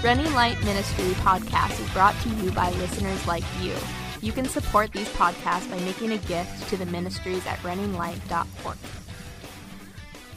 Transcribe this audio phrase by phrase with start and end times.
[0.00, 3.74] Running Light Ministry podcast is brought to you by listeners like you.
[4.22, 8.76] You can support these podcasts by making a gift to the ministries at runninglight.org.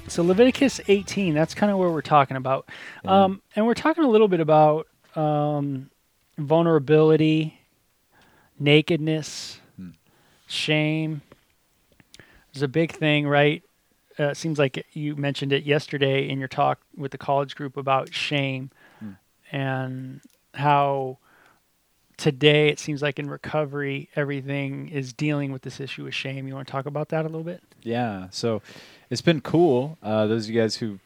[0.07, 2.69] So Leviticus 18, that's kind of where we're talking about.
[3.05, 5.91] Um, and we're talking a little bit about um,
[6.39, 7.59] vulnerability,
[8.59, 9.59] nakedness,
[10.47, 11.21] shame.
[12.51, 13.61] There's a big thing, right?
[14.19, 17.77] Uh, it seems like you mentioned it yesterday in your talk with the college group
[17.77, 18.71] about shame
[19.51, 20.21] and
[20.53, 21.17] how
[22.17, 26.47] today it seems like in recovery everything is dealing with this issue of shame.
[26.47, 27.63] You want to talk about that a little bit?
[27.81, 28.61] Yeah, so
[29.09, 29.97] it's been cool.
[30.03, 30.99] Uh, those of you guys who've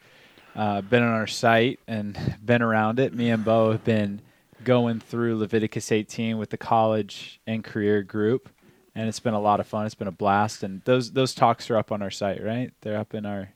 [0.54, 4.20] uh, been on our site and been around it, me and Bo have been
[4.64, 8.48] going through Leviticus 18 with the college and career group,
[8.94, 9.86] and it's been a lot of fun.
[9.86, 12.72] It's been a blast, and those those talks are up on our site, right?
[12.80, 13.50] They're up in our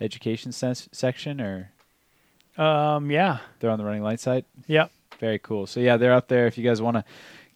[0.00, 1.71] education section, or
[2.56, 3.38] Um, yeah.
[3.60, 4.44] they're on the Running Light site.
[4.66, 4.90] Yep.
[5.18, 5.66] Very cool.
[5.66, 6.46] So yeah, they're up there.
[6.46, 7.04] If you guys want to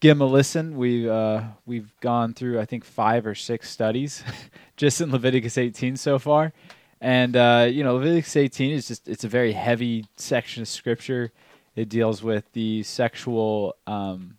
[0.01, 4.23] give them a listen, we've uh, we've gone through I think five or six studies
[4.77, 6.53] just in Leviticus 18 so far,
[7.01, 11.33] and uh, you know Leviticus 18 is just it's a very heavy section of scripture.
[11.75, 14.39] It deals with the sexual um,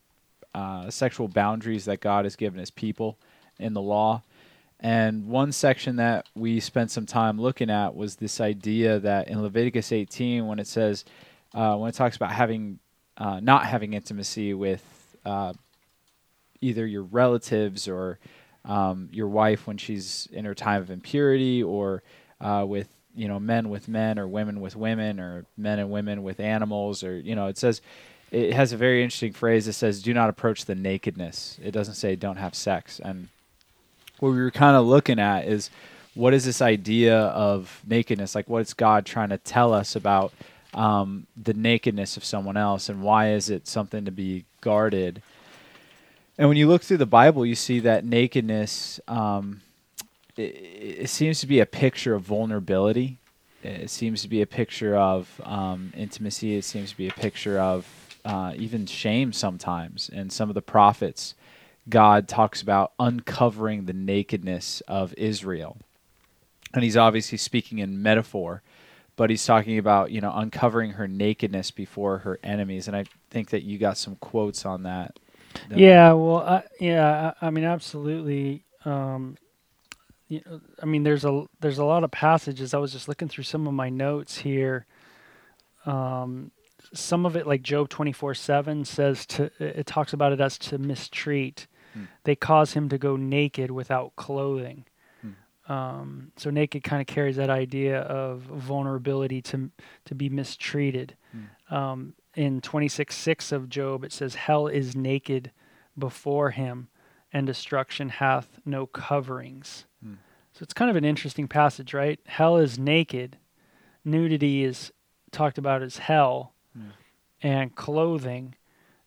[0.56, 3.18] uh, sexual boundaries that God has given His people
[3.60, 4.24] in the law.
[4.80, 9.42] And one section that we spent some time looking at was this idea that in
[9.42, 11.04] Leviticus 18, when it says,
[11.54, 12.80] uh, when it talks about having,
[13.18, 14.84] uh, not having intimacy with
[15.26, 15.54] uh,
[16.62, 18.20] either your relatives or
[18.66, 22.04] um, your wife when she's in her time of impurity, or
[22.42, 26.22] uh, with you know men with men or women with women or men and women
[26.22, 27.82] with animals, or you know, it says
[28.30, 31.96] it has a very interesting phrase that says, "Do not approach the nakedness." It doesn't
[31.96, 33.30] say don't have sex, and
[34.20, 35.70] what we were kind of looking at is
[36.14, 38.34] what is this idea of nakedness?
[38.34, 40.34] Like, what is God trying to tell us about
[40.74, 45.22] um, the nakedness of someone else, and why is it something to be guarded?
[46.38, 49.00] And when you look through the Bible, you see that nakedness.
[49.08, 49.62] Um,
[50.36, 53.18] it, it seems to be a picture of vulnerability.
[53.64, 56.56] It seems to be a picture of um, intimacy.
[56.56, 57.88] It seems to be a picture of
[58.24, 60.10] uh, even shame sometimes.
[60.14, 61.34] And some of the prophets,
[61.90, 65.78] God talks about uncovering the nakedness of Israel.
[66.74, 68.62] And he's obviously speaking in metaphor,
[69.16, 72.88] but he's talking about, you know, uncovering her nakedness before her enemies.
[72.88, 75.18] And I think that you got some quotes on that.
[75.74, 78.64] Yeah, well, I, yeah, I, I mean, absolutely.
[78.86, 79.38] Um,
[80.28, 82.74] you know, I mean, there's a there's a lot of passages.
[82.74, 84.86] I was just looking through some of my notes here.
[85.86, 86.52] Um,
[86.94, 90.58] some of it, like Job twenty four seven, says to it talks about it as
[90.60, 91.68] to mistreat.
[91.98, 92.04] Hmm.
[92.24, 94.86] They cause him to go naked without clothing.
[95.22, 95.72] Hmm.
[95.72, 99.72] Um, so naked kind of carries that idea of vulnerability to
[100.06, 101.16] to be mistreated.
[101.32, 101.76] Hmm.
[101.76, 105.52] Um, in twenty six six of Job, it says, "Hell is naked
[105.98, 106.90] before him,
[107.34, 109.86] and destruction hath no coverings."
[110.54, 112.20] So it's kind of an interesting passage, right?
[112.26, 113.38] Hell is naked,
[114.04, 114.92] nudity is
[115.32, 116.54] talked about as hell,
[117.44, 118.56] and clothing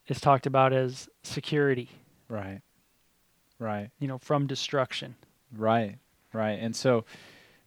[0.06, 1.88] is talked about as security,
[2.28, 2.60] Right.
[3.60, 3.90] Right.
[4.00, 5.14] you know, from destruction.
[5.56, 5.98] Right,
[6.32, 6.58] right.
[6.60, 7.04] And so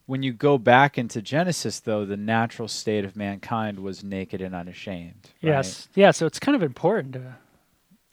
[0.06, 4.54] when you go back into Genesis, though, the natural state of mankind was naked and
[4.54, 5.30] unashamed.
[5.42, 5.50] right?
[5.50, 5.88] Yes.
[5.96, 7.36] Yeah, so it's kind of important to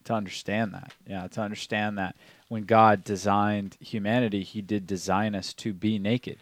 [0.04, 0.92] To understand that.
[1.06, 2.14] Yeah, to understand that
[2.48, 6.38] when God designed humanity, he did design us to be naked.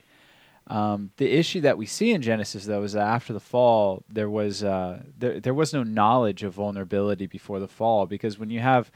[0.67, 4.29] Um, the issue that we see in Genesis, though, is that after the fall, there
[4.29, 8.61] was uh, there there was no knowledge of vulnerability before the fall, because when you
[8.61, 8.91] have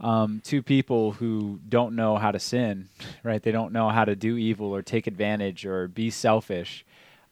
[0.00, 2.88] um, two people who don't know how to sin,
[3.22, 3.42] right?
[3.42, 6.84] They don't know how to do evil or take advantage or be selfish.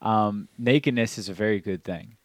[0.03, 2.17] Um, nakedness is a very good thing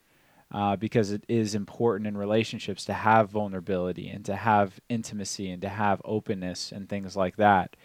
[0.52, 5.62] uh, because it is important in relationships to have vulnerability and to have intimacy and
[5.62, 7.76] to have openness and things like that.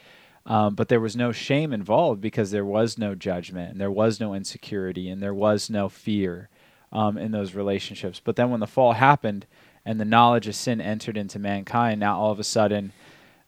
[0.45, 4.19] Um, but there was no shame involved because there was no judgment and there was
[4.19, 6.50] no insecurity and there was no fear
[6.92, 8.21] um, in those relationships.
[8.24, 9.45] But then when the fall happened
[9.88, 12.92] and the knowledge of sin entered into mankind, now all of a sudden,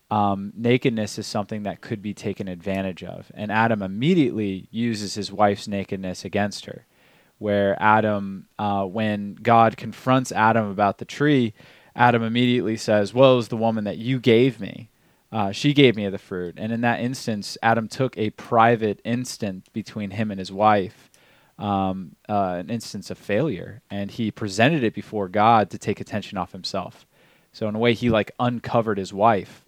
[0.09, 3.29] um, nakedness is something that could be taken advantage of.
[3.35, 6.85] And Adam immediately uses his wife's nakedness against her.
[7.39, 11.53] Where Adam, uh, when God confronts Adam about the tree,
[11.93, 14.89] Adam immediately says, Woe is the woman that you gave me.
[15.33, 16.55] Uh, she gave me the fruit.
[16.57, 21.08] And in that instance, Adam took a private instant between him and his wife,
[21.59, 26.37] um, uh, an instance of failure, and he presented it before God to take attention
[26.37, 27.05] off himself.
[27.51, 29.65] So in a way, he like uncovered his wife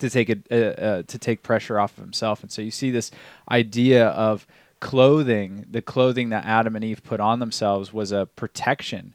[0.00, 2.42] to take it uh, uh, to take pressure off of himself.
[2.42, 3.10] And so you see this
[3.50, 4.46] idea of
[4.80, 9.14] clothing, the clothing that Adam and Eve put on themselves was a protection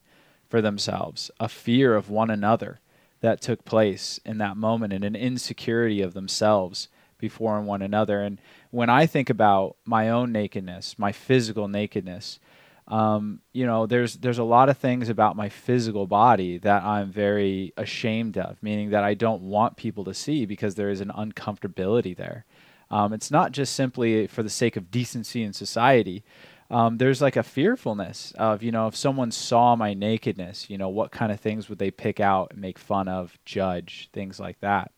[0.50, 2.80] for themselves, a fear of one another
[3.22, 6.88] that took place in that moment, and an insecurity of themselves
[7.20, 8.22] before one another.
[8.22, 8.40] And
[8.72, 12.40] when I think about my own nakedness, my physical nakedness,
[12.88, 17.12] um, you know, there's there's a lot of things about my physical body that I'm
[17.12, 21.12] very ashamed of, meaning that I don't want people to see because there is an
[21.16, 22.46] uncomfortability there.
[22.90, 26.24] Um, it's not just simply for the sake of decency in society.
[26.70, 30.90] Um, there's like a fearfulness of, you know, if someone saw my nakedness, you know,
[30.90, 34.60] what kind of things would they pick out and make fun of, judge, things like
[34.62, 34.92] that.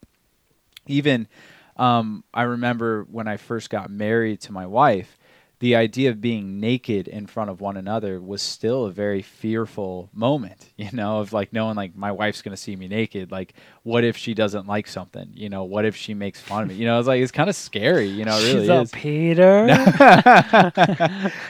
[0.86, 1.26] Even
[1.76, 5.18] um, I remember when I first got married to my wife,
[5.60, 10.10] the idea of being naked in front of one another was still a very fearful
[10.12, 13.30] moment, you know, of like knowing like my wife's going to see me naked.
[13.30, 15.30] Like, what if she doesn't like something?
[15.32, 16.74] You know, what if she makes fun of me?
[16.74, 18.92] You know, it's like, it's kind of scary, you know, it really She's is.
[18.92, 19.66] a Peter.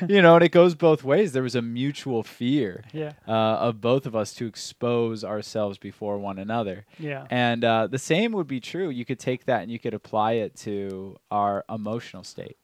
[0.12, 1.32] you know, and it goes both ways.
[1.32, 3.12] There was a mutual fear yeah.
[3.26, 6.84] uh, of both of us to expose ourselves before one another.
[6.98, 7.26] Yeah.
[7.30, 8.90] And uh, the same would be true.
[8.90, 12.58] You could take that and you could apply it to our emotional state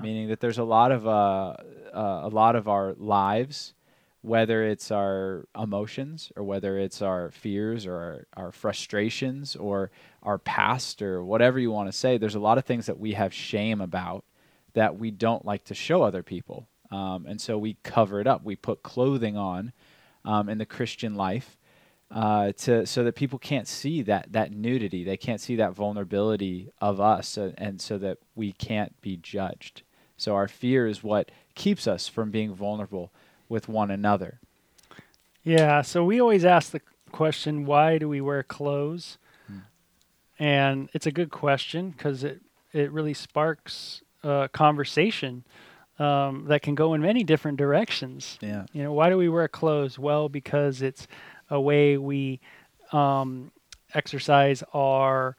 [0.00, 1.54] Meaning that there's a lot of uh,
[1.92, 3.74] uh, a lot of our lives,
[4.22, 9.90] whether it's our emotions or whether it's our fears or our, our frustrations or
[10.22, 12.18] our past or whatever you want to say.
[12.18, 14.24] There's a lot of things that we have shame about
[14.72, 18.44] that we don't like to show other people, um, and so we cover it up.
[18.44, 19.72] We put clothing on
[20.24, 21.56] um, in the Christian life.
[22.10, 26.70] Uh, to so that people can't see that that nudity, they can't see that vulnerability
[26.80, 29.82] of us, uh, and so that we can't be judged.
[30.16, 33.10] So our fear is what keeps us from being vulnerable
[33.48, 34.38] with one another.
[35.42, 36.80] Yeah, so we always ask the
[37.10, 39.18] question, why do we wear clothes?
[39.46, 39.58] Hmm.
[40.38, 42.40] And it's a good question because it,
[42.72, 45.44] it really sparks a conversation
[45.98, 48.38] um, that can go in many different directions.
[48.40, 48.66] Yeah.
[48.72, 49.98] You know, why do we wear clothes?
[49.98, 51.06] Well, because it's
[51.54, 52.40] a way we
[52.92, 53.50] um,
[53.94, 55.36] exercise our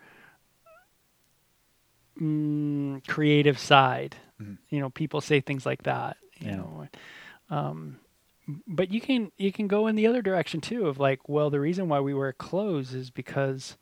[2.19, 4.15] mm, creative side.
[4.41, 4.57] Mhm.
[4.69, 6.17] You know, people say things like that.
[6.39, 6.55] You Yeah.
[6.57, 6.87] know,
[7.49, 7.99] um,
[8.67, 11.59] but you can you can go in the other direction too of like, well, the
[11.59, 13.77] reason why we wear clothes is because,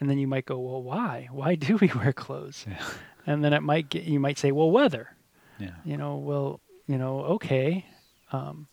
[0.00, 1.28] and then you might go, well, why?
[1.30, 2.64] Why do we wear clothes?
[2.68, 2.82] Yeah.
[3.26, 5.14] And then it might get you might say, well, weather
[5.58, 5.74] Yeah.
[5.84, 7.84] you know, well, you know, okay.
[8.32, 8.68] Um,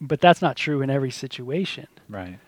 [0.00, 1.86] but that's not true in every situation.
[2.08, 2.38] Right.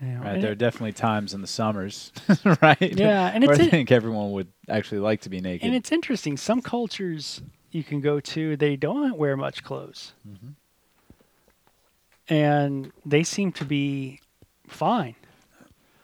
[0.00, 0.40] You know, Right.
[0.40, 2.10] There are definitely times in the summers,
[2.62, 2.80] right?
[2.98, 5.66] Yeah, and I in- think everyone would actually like to be naked.
[5.66, 6.36] and it's interesting.
[6.38, 10.54] Some cultures you can go to, they don't wear much clothes, Mhm.
[12.28, 14.20] and they seem to be
[14.68, 15.16] fine.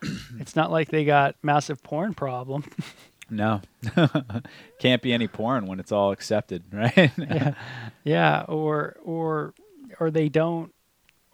[0.39, 2.65] it's not like they got massive porn problem.
[3.31, 3.61] no,
[4.79, 7.11] can't be any porn when it's all accepted, right?
[7.17, 7.55] yeah,
[8.05, 9.55] yeah, or or
[10.01, 10.73] or they don't,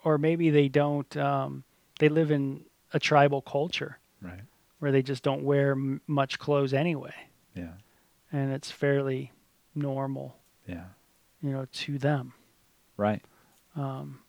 [0.03, 1.15] or maybe they don't.
[1.17, 1.63] Um,
[1.99, 3.97] they live in a tribal culture.
[4.21, 4.41] right.
[4.79, 7.13] where they just don't wear m- much clothes anyway,
[7.55, 7.71] Yeah.
[8.33, 9.31] and it's fairly
[9.75, 10.37] normal,
[10.67, 10.85] Yeah.
[11.41, 12.33] you know, to them.
[12.97, 13.21] Right.
[13.77, 14.19] Um,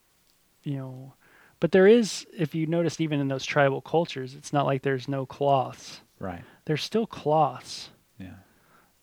[0.63, 1.15] you know,
[1.61, 5.09] but there is, if you noticed, even in those tribal cultures, it's not like there's
[5.09, 6.01] no cloths.
[6.21, 6.45] Right.
[6.67, 8.35] There's still cloths, Yeah.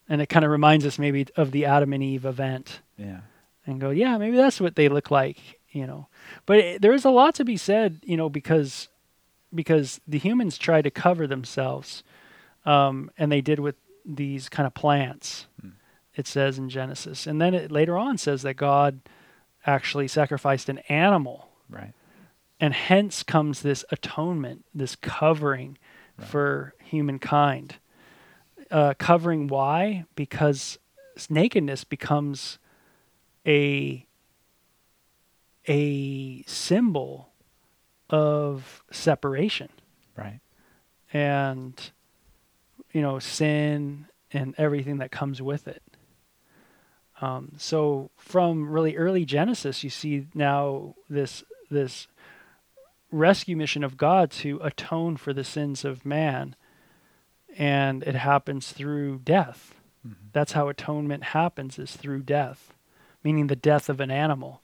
[0.08, 3.22] and it kind of reminds us maybe of the Adam and Eve event, Yeah.
[3.66, 6.08] And go, yeah, maybe that's what they look like, you know.
[6.46, 8.88] But it, there is a lot to be said, you know, because
[9.54, 12.04] because the humans tried to cover themselves,
[12.66, 13.76] um, and they did with
[14.06, 15.48] these kind of plants.
[15.62, 15.70] Hmm.
[16.16, 19.00] It says in Genesis, and then it later on says that God
[19.66, 21.94] actually sacrificed an animal, Right.
[22.60, 25.78] and hence comes this atonement, this covering
[26.18, 26.28] Right.
[26.28, 27.76] for humankind.
[28.70, 30.06] Uh, covering why?
[30.16, 30.80] Because
[31.30, 32.58] nakedness becomes
[33.46, 34.06] a
[35.68, 37.30] a symbol
[38.10, 39.70] of separation.
[40.18, 40.40] Right.
[41.14, 41.92] and
[42.94, 45.82] you know sin and everything that comes with it.
[47.22, 52.08] Um, so from really early genesis you see now this this
[53.12, 56.56] rescue mission of god to atone for the sins of man.
[57.58, 59.76] And it happens through death.
[60.08, 60.16] Mhm.
[60.34, 62.74] that's how atonement happens is through death
[63.24, 64.62] meaning the death of an animal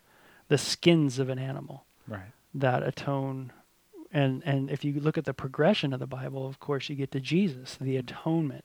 [0.50, 2.32] the skins of an animal Right.
[2.54, 3.52] that atone.
[4.14, 7.12] And and if you look at the progression of the bible of course you get
[7.12, 8.64] to jesus the atonement.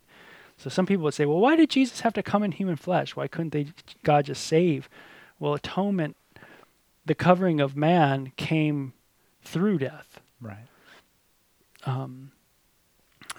[0.56, 3.16] So some people would say well why did jesus have to come in human flesh?
[3.16, 3.66] Why couldn't they
[4.04, 4.88] god just save?
[5.40, 6.16] Well atonement
[7.04, 8.92] the covering of man came
[9.42, 10.20] through death.
[10.40, 10.68] Right.
[11.84, 12.30] um,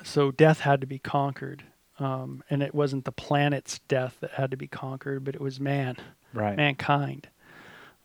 [0.04, 1.64] so death had to be conquered.
[2.00, 5.60] Um, and it wasn't the planet's death that had to be conquered but it was
[5.60, 5.96] man
[6.34, 6.58] Right.
[6.58, 7.30] mankind.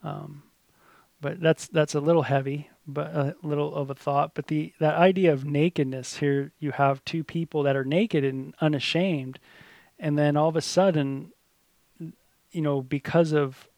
[0.02, 0.42] Um,
[1.20, 4.34] but that's that's a little heavy, but a little of a thought.
[4.34, 8.54] But the that idea of nakedness here, you have two people that are naked and
[8.60, 9.38] unashamed,
[9.98, 11.32] and then all of a sudden,
[11.98, 13.68] you know, because of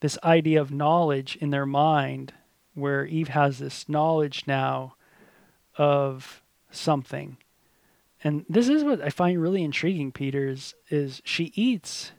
[0.00, 2.34] this idea of knowledge in their mind,
[2.74, 4.94] where Eve has this knowledge now
[5.78, 7.38] of something.
[8.22, 12.12] And this is what I find really intriguing, Peter, is, is she eats.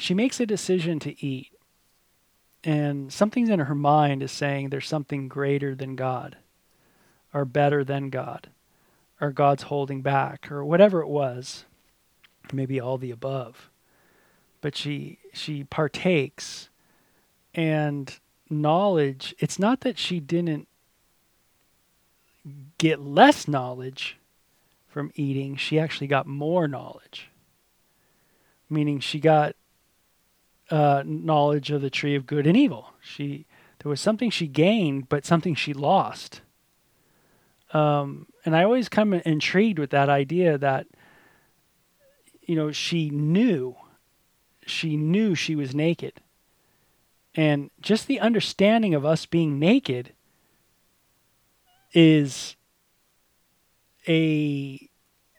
[0.00, 1.52] She makes a decision to eat
[2.64, 6.36] and something's in her mind is saying there's something greater than God
[7.32, 8.48] or better than God
[9.20, 11.64] or God's holding back or whatever it was
[12.52, 13.70] maybe all the above.
[14.60, 16.70] But she she partakes
[17.54, 20.66] and knowledge it's not that she didn't
[22.78, 24.16] get less knowledge
[24.88, 27.28] from eating she actually got more knowledge.
[28.68, 29.56] Meaning she got
[30.70, 32.90] uh, knowledge of the tree of good and evil.
[33.00, 33.46] She
[33.82, 36.42] there was something she gained, but something she lost.
[37.72, 40.86] Um, and I always come intrigued with that idea that
[42.42, 43.76] you know she knew
[44.66, 46.20] she knew she was naked
[47.34, 50.12] and just the understanding of us being naked
[51.92, 52.56] is
[54.08, 54.88] a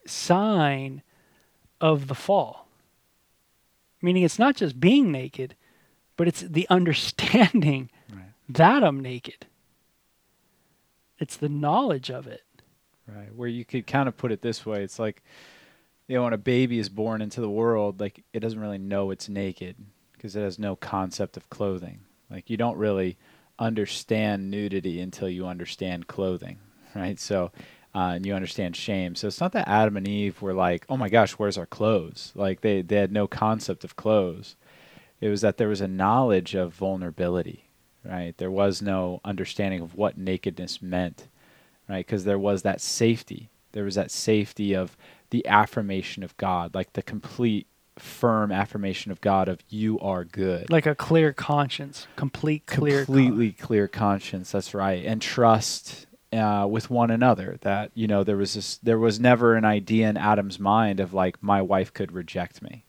[0.05, 1.01] sign
[1.79, 2.61] of the fall
[4.01, 5.55] Meaning it's not just being naked,
[6.17, 8.31] but it's the understanding right.
[8.50, 9.46] that I'm naked.
[11.20, 12.41] It's the knowledge of it.
[13.08, 13.34] Right.
[13.36, 15.22] Where you could kind of put it this way it's like,
[16.08, 19.12] you know, when a baby is born into the world, like it doesn't really know
[19.12, 19.75] it's naked
[20.13, 22.00] because it has no concept of clothing.
[22.29, 23.17] Like you don't really
[23.60, 26.60] understand nudity until you understand clothing,
[26.96, 27.20] right?
[27.20, 27.51] So
[27.93, 29.15] uh, and you understand shame.
[29.15, 32.31] So it's not that Adam and Eve were like, "Oh my gosh, where's our clothes?"
[32.36, 34.55] Like they they had no concept of clothes.
[35.19, 37.65] It was that there was a knowledge of vulnerability,
[38.03, 38.36] right?
[38.38, 41.27] There was no understanding of what nakedness meant,
[41.88, 42.05] right?
[42.05, 43.50] Because there was that safety.
[43.74, 44.98] There was that safety of
[45.29, 47.67] the affirmation of God, like the complete
[47.98, 50.69] firm affirmation of God of you are good.
[50.69, 55.05] Like a clear conscience, complete clear completely con- clear conscience, that's right.
[55.05, 57.57] And trust uh, with one another.
[57.61, 61.13] That you know there was this, there was never an idea in Adam's mind of
[61.13, 62.85] like my wife could reject me,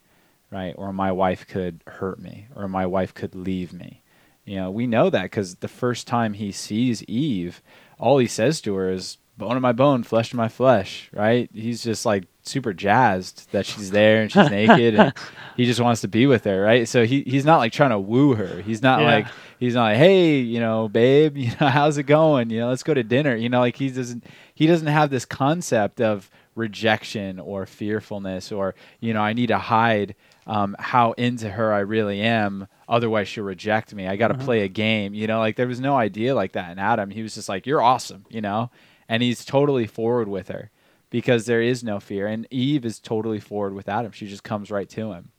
[0.50, 0.74] right?
[0.76, 4.02] Or my wife could hurt me, or my wife could leave me.
[4.44, 7.62] You know, we know that because the first time he sees Eve,
[7.98, 11.50] all he says to her is bone of my bone, flesh of my flesh, right?
[11.52, 15.12] He's just like super jazzed that she's there and she's naked and
[15.56, 16.86] he just wants to be with her, right?
[16.86, 18.62] So he he's not like trying to woo her.
[18.62, 19.06] He's not yeah.
[19.06, 19.26] like
[19.58, 22.50] he's not like, "Hey, you know, babe, you know, how's it going?
[22.50, 25.24] You know, let's go to dinner." You know, like he doesn't he doesn't have this
[25.24, 30.14] concept of rejection or fearfulness or, you know, I need to hide
[30.46, 32.68] um, how into her I really am.
[32.88, 34.06] Otherwise, she'll reject me.
[34.06, 34.44] I got to uh-huh.
[34.44, 35.14] play a game.
[35.14, 37.10] You know, like there was no idea like that in Adam.
[37.10, 38.70] He was just like, "You're awesome," you know,
[39.12, 40.70] and he's totally forward with her
[41.10, 42.26] because there is no fear.
[42.26, 44.10] And Eve is totally forward with Adam.
[44.10, 45.32] She just comes right to him.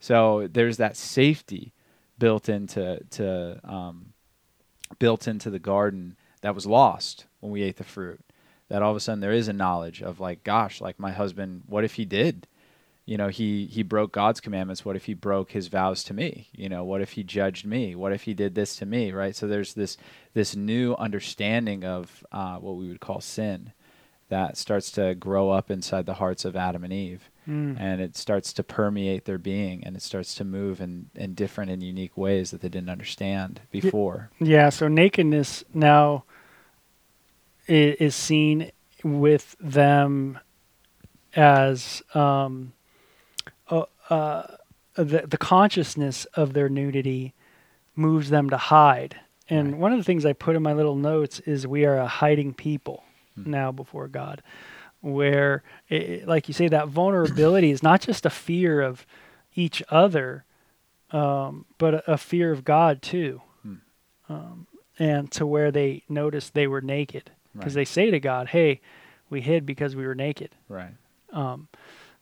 [0.00, 1.72] So there's that safety
[2.18, 4.14] built into to um,
[4.98, 8.18] built into the garden that was lost when we ate the fruit.
[8.68, 11.62] That all of a sudden there is a knowledge of like, gosh, like my husband,
[11.68, 12.48] what if he did?
[13.10, 14.84] You know, he he broke God's commandments.
[14.84, 16.46] What if he broke his vows to me?
[16.52, 17.96] You know, what if he judged me?
[17.96, 19.10] What if he did this to me?
[19.10, 19.34] Right.
[19.34, 19.96] So there's this
[20.32, 23.72] this new understanding of uh, what we would call sin
[24.28, 27.28] that starts to grow up inside the hearts of Adam and Eve.
[27.48, 27.80] Mm.
[27.80, 31.72] And it starts to permeate their being and it starts to move in, in different
[31.72, 34.30] and unique ways that they didn't understand before.
[34.38, 36.22] Yeah, so nakedness now
[37.66, 38.70] is seen
[39.02, 40.38] with them
[41.34, 42.72] as um,
[44.10, 44.42] uh,
[44.94, 47.34] the, the consciousness of their nudity
[47.96, 49.18] moves them to hide.
[49.48, 49.80] And right.
[49.80, 52.54] one of the things I put in my little notes is we are a hiding
[52.54, 53.04] people
[53.38, 53.50] mm-hmm.
[53.50, 54.42] now before God,
[55.00, 59.06] where, it, like you say, that vulnerability is not just a fear of
[59.54, 60.44] each other,
[61.10, 63.42] um, but a, a, fear of God too.
[63.66, 63.80] Mm.
[64.28, 64.66] Um,
[64.98, 67.80] and to where they noticed they were naked because right.
[67.80, 68.80] they say to God, "Hey,
[69.28, 70.92] we hid because we were naked." Right.
[71.32, 71.66] Um,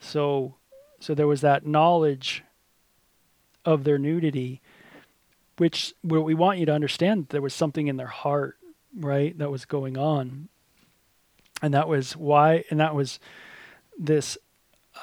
[0.01, 0.55] so,
[1.01, 2.43] so there was that knowledge
[3.65, 4.61] of their nudity,
[5.59, 8.57] which what we want you to understand there was something in their heart,
[8.97, 10.49] right, that was going on,
[11.63, 13.19] and that was why and that was
[13.99, 14.39] this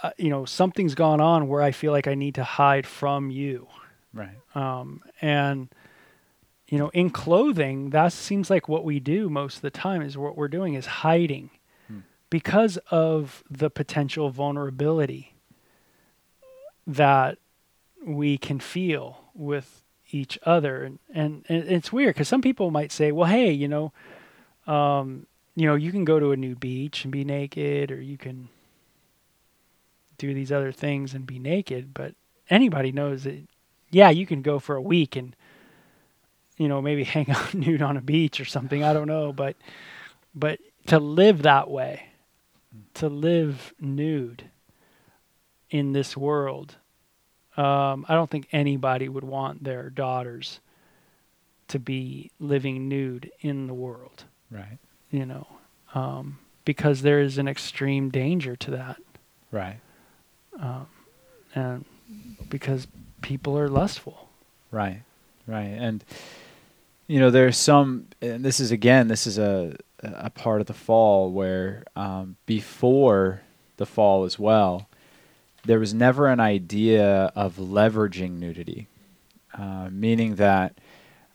[0.03, 3.29] uh, you know something's gone on where i feel like i need to hide from
[3.29, 3.67] you.
[4.13, 4.37] Right.
[4.55, 5.67] Um, and
[6.67, 10.17] you know in clothing that seems like what we do most of the time is
[10.17, 11.49] what we're doing is hiding
[11.87, 11.99] hmm.
[12.29, 15.34] because of the potential vulnerability
[16.87, 17.37] that
[18.05, 20.83] we can feel with each other.
[20.83, 23.91] And and, it's weird because some people might say well hey you know
[24.67, 28.17] um, you know you can go to a nude beach and be naked or you
[28.17, 28.49] can
[30.17, 32.13] do these other things and be naked but
[32.49, 33.41] anybody knows that
[33.91, 35.35] yeah you can go for a week and
[36.57, 39.55] you know maybe hang out nude on a beach or something i don't know but
[40.33, 42.07] but to live that way
[42.93, 44.49] to live nude
[45.77, 46.75] in this world
[47.57, 50.59] um, I don't think anybody would want their daughters
[51.69, 54.25] to be living nude in the world.
[54.51, 54.77] Right.
[55.09, 55.47] You know,
[55.93, 58.97] um, because there is an extreme danger to that.
[59.51, 59.79] Right.
[60.59, 60.87] Um,
[61.53, 61.85] and
[62.49, 62.87] because
[63.21, 64.29] people are lustful.
[64.71, 65.01] Right.
[65.47, 65.63] Right.
[65.63, 66.03] And
[67.07, 70.73] you know, there's some, and this is again, this is a a part of the
[70.73, 73.41] fall where um, before
[73.77, 74.87] the fall as well,
[75.65, 78.87] there was never an idea of leveraging nudity,
[79.57, 80.77] uh, meaning that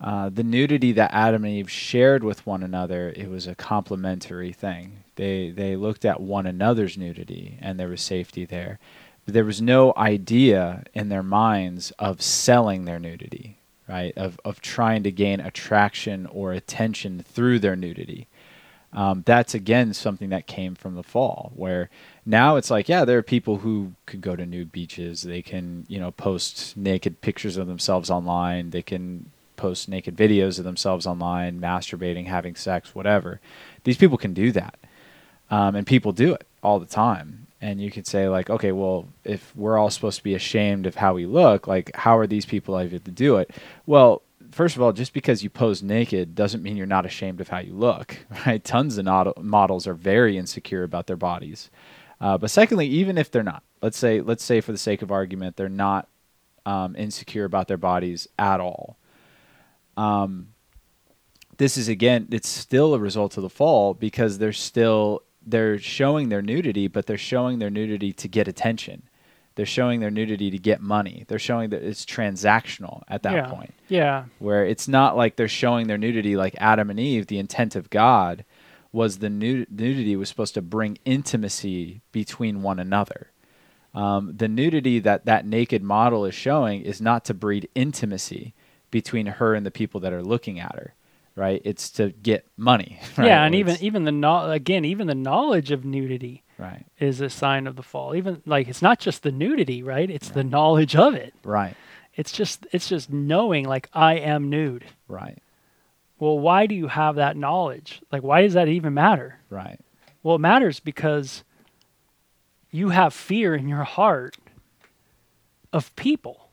[0.00, 4.52] uh, the nudity that Adam and Eve shared with one another, it was a complementary
[4.52, 5.04] thing.
[5.16, 8.78] They they looked at one another's nudity, and there was safety there.
[9.26, 14.16] But there was no idea in their minds of selling their nudity, right?
[14.16, 18.26] Of of trying to gain attraction or attention through their nudity.
[18.92, 21.90] Um, that's again something that came from the fall, where
[22.26, 25.22] now it's like, yeah, there are people who could go to nude beaches.
[25.22, 28.70] They can, you know, post naked pictures of themselves online.
[28.70, 33.40] They can post naked videos of themselves online, masturbating, having sex, whatever.
[33.84, 34.78] These people can do that,
[35.50, 37.46] um, and people do it all the time.
[37.60, 40.94] And you could say like, okay, well, if we're all supposed to be ashamed of
[40.94, 43.50] how we look, like, how are these people able to do it?
[43.84, 47.48] Well, first of all, just because you pose naked doesn't mean you're not ashamed of
[47.48, 48.64] how you look, right?
[48.64, 51.70] Tons of models are very insecure about their bodies.
[52.20, 55.10] Uh, but secondly, even if they're not, let's say let's say for the sake of
[55.10, 56.08] argument, they're not
[56.66, 58.96] um, insecure about their bodies at all.
[59.96, 60.48] Um,
[61.56, 66.28] this is again, it's still a result of the fall because they're still they're showing
[66.28, 69.02] their nudity, but they're showing their nudity to get attention.
[69.56, 71.24] They're showing their nudity to get money.
[71.28, 73.46] They're showing that it's transactional at that yeah.
[73.48, 73.74] point.
[73.88, 74.24] Yeah.
[74.38, 77.90] Where it's not like they're showing their nudity like Adam and Eve, the intent of
[77.90, 78.44] God
[78.92, 83.30] was the nudity was supposed to bring intimacy between one another.
[83.94, 88.54] Um, the nudity that that naked model is showing is not to breed intimacy
[88.90, 90.94] between her and the people that are looking at her,
[91.34, 91.60] right?
[91.64, 93.00] It's to get money.
[93.16, 93.26] Right?
[93.26, 97.30] Yeah, and even even the no- again even the knowledge of nudity right is a
[97.30, 98.14] sign of the fall.
[98.14, 100.08] Even like it's not just the nudity, right?
[100.08, 100.34] It's right.
[100.34, 101.34] the knowledge of it.
[101.44, 101.76] Right.
[102.14, 104.84] It's just it's just knowing like I am nude.
[105.08, 105.38] Right.
[106.20, 108.02] Well, why do you have that knowledge?
[108.12, 109.40] Like, why does that even matter?
[109.48, 109.80] Right.
[110.22, 111.42] Well, it matters because
[112.70, 114.36] you have fear in your heart
[115.72, 116.50] of people.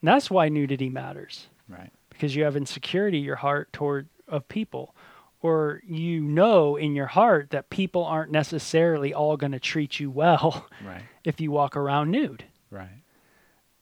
[0.00, 1.48] And that's why nudity matters.
[1.68, 1.90] Right.
[2.08, 4.94] Because you have insecurity in your heart toward of people.
[5.42, 10.10] Or you know in your heart that people aren't necessarily all going to treat you
[10.10, 11.02] well right.
[11.22, 12.44] if you walk around nude.
[12.70, 13.02] Right.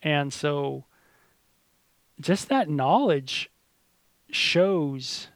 [0.02, 0.86] And so
[2.20, 3.48] just that knowledge
[4.32, 5.28] shows,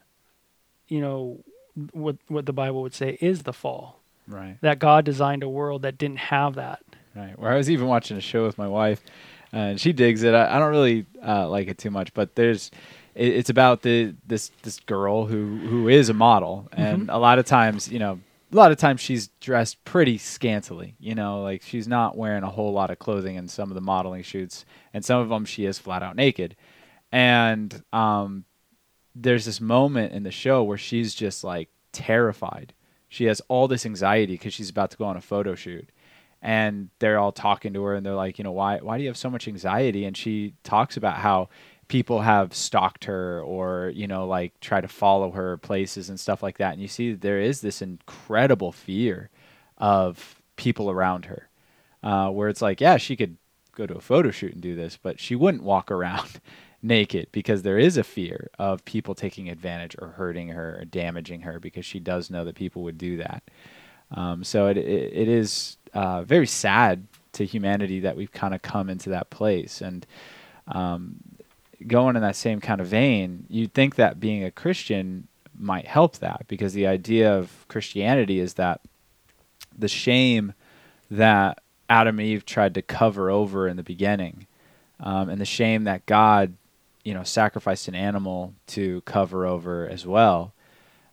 [0.87, 1.43] you know,
[1.91, 3.99] what what the Bible would say is the fall.
[4.27, 4.57] Right.
[4.61, 6.83] That God designed a world that didn't have that.
[7.15, 7.37] Right.
[7.39, 9.01] Where I was even watching a show with my wife,
[9.51, 10.33] and she digs it.
[10.33, 12.69] I, I don't really uh, like it too much, but there's
[13.15, 17.09] it, it's about the this this girl who who is a model, and mm-hmm.
[17.09, 18.19] a lot of times, you know,
[18.51, 20.95] a lot of times she's dressed pretty scantily.
[20.99, 23.81] You know, like she's not wearing a whole lot of clothing in some of the
[23.81, 26.55] modeling shoots, and some of them she is flat out naked.
[27.11, 28.43] And um,
[29.21, 32.73] there's this moment in the show where she's just like terrified.
[33.09, 35.89] She has all this anxiety because she's about to go on a photo shoot.
[36.41, 39.09] And they're all talking to her and they're like, you know, why why do you
[39.09, 40.05] have so much anxiety?
[40.05, 41.49] And she talks about how
[41.87, 46.43] people have stalked her or, you know, like try to follow her places and stuff
[46.43, 46.73] like that.
[46.73, 49.29] And you see there is this incredible fear
[49.77, 51.49] of people around her.
[52.03, 53.37] Uh, where it's like, yeah, she could
[53.75, 56.39] go to a photo shoot and do this, but she wouldn't walk around
[56.81, 61.41] naked because there is a fear of people taking advantage or hurting her or damaging
[61.41, 63.43] her because she does know that people would do that.
[64.11, 68.61] Um, so it, it, it is uh, very sad to humanity that we've kind of
[68.61, 69.81] come into that place.
[69.81, 70.05] And
[70.67, 71.15] um,
[71.85, 75.27] going in that same kind of vein, you'd think that being a Christian
[75.59, 78.81] might help that because the idea of Christianity is that
[79.77, 80.53] the shame
[81.09, 84.45] that Adam and Eve tried to cover over in the beginning
[84.99, 86.53] um, and the shame that God
[87.07, 90.53] you know sacrificed an animal to cover over as well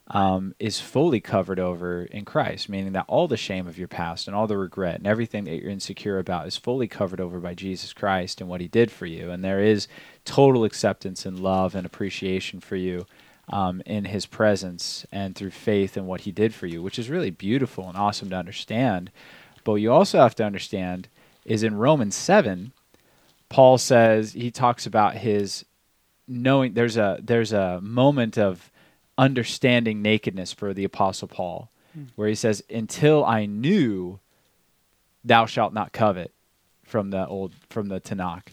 [0.08, 4.26] um, is fully covered over in Christ, meaning that all the shame of your past
[4.26, 7.54] and all the regret and everything that you're insecure about is fully covered over by
[7.54, 9.30] Jesus Christ and what He did for you.
[9.30, 9.86] And there is
[10.24, 13.06] total acceptance and love and appreciation for you
[13.48, 17.08] um, in His presence and through faith in what He did for you, which is
[17.08, 19.12] really beautiful and awesome to understand.
[19.62, 21.08] But you also have to understand
[21.44, 22.72] is in Romans 7,
[23.48, 25.64] Paul says, he talks about his
[26.26, 28.70] knowing there's a there's a moment of
[29.16, 32.08] understanding nakedness for the apostle Paul mm.
[32.16, 34.20] where he says until I knew
[35.24, 36.32] thou shalt not covet
[36.82, 38.48] from the old from the Tanakh.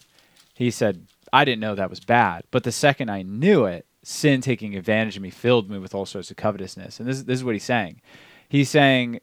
[0.54, 4.40] He said I didn't know that was bad but the second I knew it sin
[4.40, 7.00] taking advantage of me filled me with all sorts of covetousness.
[7.00, 8.00] And this this is what he's saying.
[8.48, 9.20] He's saying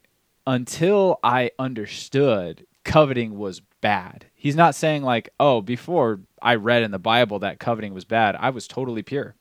[0.47, 4.25] until I understood coveting was bad.
[4.33, 8.35] He's not saying like oh before I read in the Bible that coveting was bad
[8.35, 9.35] I was totally pure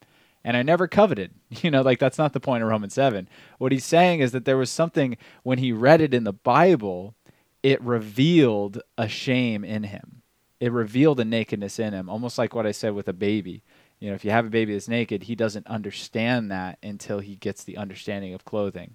[0.44, 1.32] and I never coveted.
[1.62, 3.28] You know, like that's not the point of Romans 7.
[3.58, 7.14] What he's saying is that there was something when he read it in the Bible,
[7.62, 10.22] it revealed a shame in him.
[10.60, 13.62] It revealed a nakedness in him, almost like what I said with a baby.
[13.98, 17.36] You know, if you have a baby that's naked, he doesn't understand that until he
[17.36, 18.94] gets the understanding of clothing.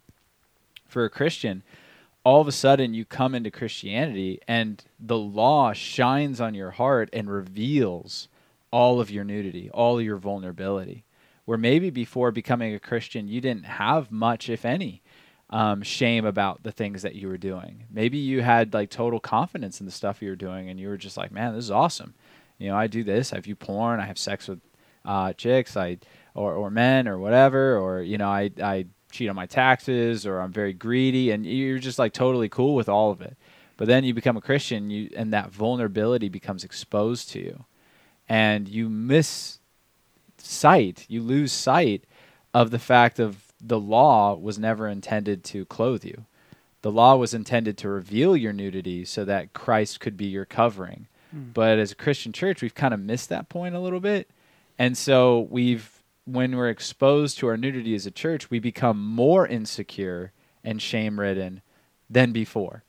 [0.87, 1.63] For a Christian,
[2.23, 7.09] all of a sudden you come into Christianity and the law shines on your heart
[7.11, 8.29] and reveals
[8.71, 11.03] all of your nudity, all of your vulnerability
[11.45, 15.01] where maybe before becoming a Christian, you didn't have much, if any,
[15.49, 17.85] um, shame about the things that you were doing.
[17.91, 20.97] Maybe you had like total confidence in the stuff you were doing, and you were
[20.97, 22.13] just like, "Man, this is awesome."
[22.57, 23.33] You know, I do this.
[23.33, 23.99] I view porn.
[23.99, 24.61] I have sex with
[25.05, 25.75] uh, chicks.
[25.75, 25.97] I
[26.33, 27.77] or or men or whatever.
[27.77, 31.79] Or you know, I I cheat on my taxes, or I'm very greedy, and you're
[31.79, 33.37] just like totally cool with all of it.
[33.77, 37.65] But then you become a Christian, you and that vulnerability becomes exposed to you,
[38.27, 39.59] and you miss
[40.37, 42.03] sight, you lose sight
[42.53, 46.25] of the fact of the law was never intended to clothe you.
[46.81, 51.07] The law was intended to reveal your nudity so that Christ could be your covering.
[51.33, 51.53] Mm.
[51.53, 54.29] But as a Christian church, we've kind of missed that point a little bit.
[54.77, 55.92] And so we've
[56.25, 60.31] when we're exposed to our nudity as a church, we become more insecure
[60.63, 61.61] and shame ridden
[62.09, 62.83] than before.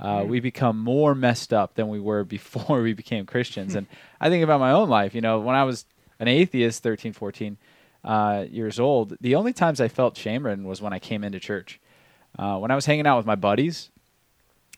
[0.00, 0.24] Uh.
[0.26, 3.74] We become more messed up than we were before we became Christians.
[3.74, 3.86] and
[4.20, 5.14] I think about my own life.
[5.14, 5.84] You know, when I was
[6.18, 7.56] an atheist, 13, 14
[8.04, 11.38] uh, years old, the only times I felt shame ridden was when I came into
[11.38, 11.80] church.
[12.38, 13.90] Uh, when I was hanging out with my buddies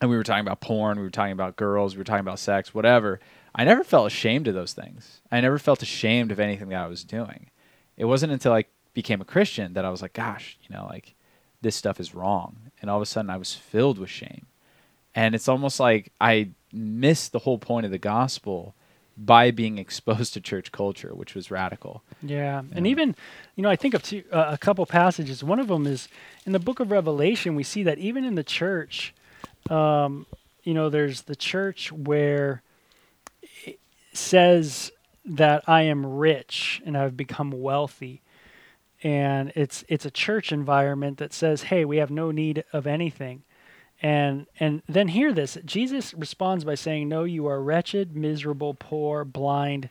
[0.00, 2.40] and we were talking about porn, we were talking about girls, we were talking about
[2.40, 3.20] sex, whatever,
[3.54, 5.20] I never felt ashamed of those things.
[5.30, 7.50] I never felt ashamed of anything that I was doing.
[7.96, 11.14] It wasn't until I became a Christian that I was like, gosh, you know, like
[11.60, 12.70] this stuff is wrong.
[12.80, 14.46] And all of a sudden I was filled with shame.
[15.14, 18.74] And it's almost like I missed the whole point of the gospel
[19.16, 22.02] by being exposed to church culture, which was radical.
[22.22, 23.14] Yeah, and even,
[23.56, 25.44] you know, I think of two, uh, a couple passages.
[25.44, 26.08] One of them is
[26.46, 27.54] in the book of Revelation.
[27.54, 29.14] We see that even in the church,
[29.70, 30.26] um,
[30.64, 32.62] you know, there's the church where
[33.64, 33.78] it
[34.12, 34.90] says
[35.24, 38.22] that I am rich and I've become wealthy.
[39.02, 43.42] And it's it's a church environment that says, "Hey, we have no need of anything."
[44.02, 45.58] And and then hear this.
[45.64, 49.90] Jesus responds by saying, "No, you are wretched, miserable, poor, blind,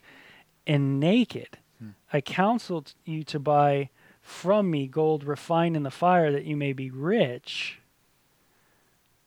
[0.66, 1.58] and naked.
[1.78, 1.90] Hmm.
[2.12, 6.72] I counsel you to buy from me gold refined in the fire that you may
[6.72, 7.80] be rich."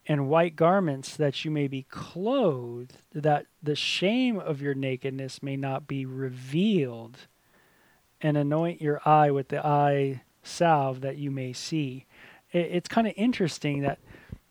[0.08, 5.58] And white garments that you may be clothed, that the shame of your nakedness may
[5.58, 7.18] not be revealed,
[8.22, 12.06] and anoint your eye with the eye salve that you may see.
[12.54, 14.00] it's kind of interesting that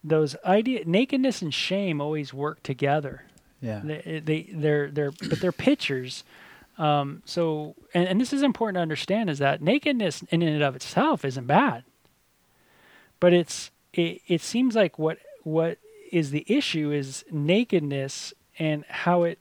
[0.04, 3.24] those idea nakedness and shame always work together.
[3.60, 3.80] Yeah.
[3.82, 6.22] They, they they're they're but they're pictures.
[6.78, 10.76] Um, so and, and this is important to understand is that nakedness in and of
[10.76, 11.82] itself isn't bad.
[13.18, 15.78] But it's it, it seems like what what
[16.10, 19.38] is the issue is nakedness and how it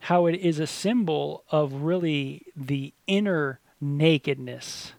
[0.00, 4.92] how it is a symbol of really the inner nakedness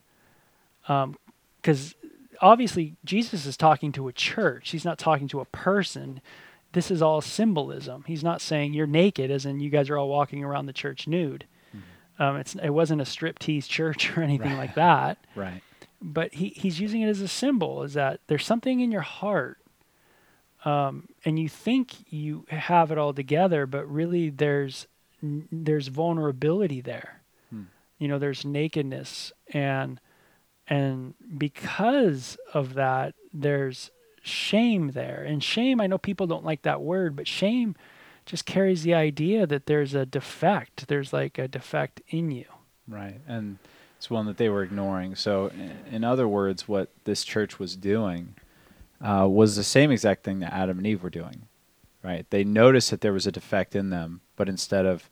[0.82, 2.10] because um,
[2.42, 4.72] obviously Jesus is talking to a church.
[4.72, 6.20] He's not talking to a person.
[6.72, 8.04] This is all symbolism.
[8.08, 11.08] He's not saying you're naked, as in you guys are all walking around the church
[11.08, 11.46] nude.
[11.76, 12.24] Mm-hmm.
[12.24, 14.58] Um, it's it wasn't a striptease church or anything right.
[14.58, 15.20] like that.
[15.36, 15.62] Right.
[16.02, 17.84] But he he's using it as a symbol.
[17.84, 19.60] Is that there's something in your heart,
[20.66, 24.88] um, and you think you have it all together, but really there's
[25.22, 27.22] there's vulnerability there.
[27.50, 27.64] Hmm.
[27.98, 30.00] You know, there's nakedness and
[30.68, 35.24] and because of that, there's shame there.
[35.28, 37.76] And shame, I know people don't like that word, but shame
[38.26, 40.88] just carries the idea that there's a defect.
[40.88, 42.46] There's like a defect in you.
[42.88, 43.20] Right.
[43.28, 43.58] And
[43.98, 45.16] It's one that they were ignoring.
[45.16, 48.36] So, in, in other words, what this church was doing
[49.04, 51.44] uh, was the same exact thing that Adam and Eve were doing,
[52.04, 52.26] right?
[52.30, 55.10] They noticed that there was a defect in them, but instead of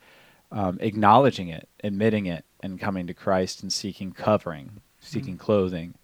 [0.52, 5.44] um, acknowledging it, admitting it, and coming to Christ and seeking covering, seeking mm-hmm.
[5.44, 5.96] clothing,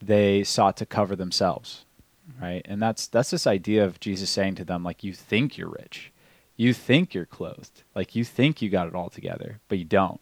[0.00, 1.84] they sought to cover themselves,
[2.30, 2.44] mm-hmm.
[2.44, 2.62] right?
[2.66, 6.12] And that's that's this idea of Jesus saying to them, like, you think you're rich,
[6.56, 10.20] you think you're clothed, like you think you got it all together, but you don't.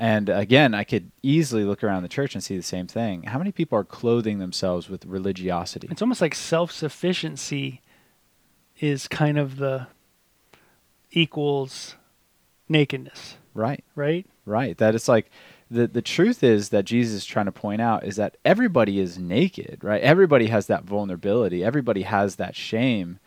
[0.00, 3.24] And again, I could easily look around the church and see the same thing.
[3.24, 5.88] How many people are clothing themselves with religiosity?
[5.90, 7.82] It's almost like self sufficiency
[8.78, 9.88] is kind of the
[11.10, 11.96] equals
[12.68, 13.38] nakedness.
[13.54, 13.82] Right.
[13.96, 14.24] Right?
[14.46, 14.78] Right.
[14.78, 15.30] That it's like
[15.68, 19.18] the the truth is that Jesus is trying to point out is that everybody is
[19.18, 20.00] naked, right?
[20.00, 21.64] Everybody has that vulnerability.
[21.64, 23.18] Everybody has that shame.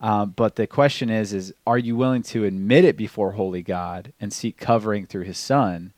[0.00, 4.12] Um, but the question is, is are you willing to admit it before holy God
[4.18, 5.92] and seek covering through His Son,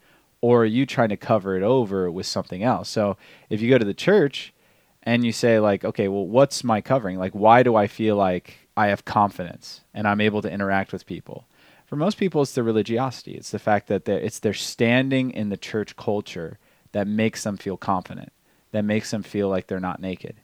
[0.46, 2.88] or are you trying to cover it over with something else?
[2.88, 3.16] So
[3.50, 4.54] if you go to the church
[5.02, 7.18] and you say like, okay, well, what's my covering?
[7.18, 11.04] Like, why do I feel like I have confidence and I'm able to interact with
[11.04, 11.48] people?
[11.84, 13.32] For most people, it's the religiosity.
[13.32, 16.60] It's the fact that it's their standing in the church culture
[16.92, 18.32] that makes them feel confident,
[18.70, 20.36] that makes them feel like they're not naked.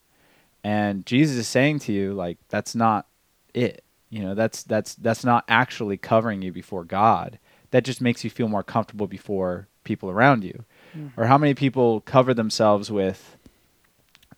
[0.65, 3.07] And Jesus is saying to you, like, that's not
[3.55, 3.85] it.
[4.11, 7.39] You know, that's that's that's not actually covering you before God.
[7.71, 10.65] That just makes you feel more comfortable before people around you?
[10.97, 11.21] Mm-hmm.
[11.21, 13.37] Or how many people cover themselves with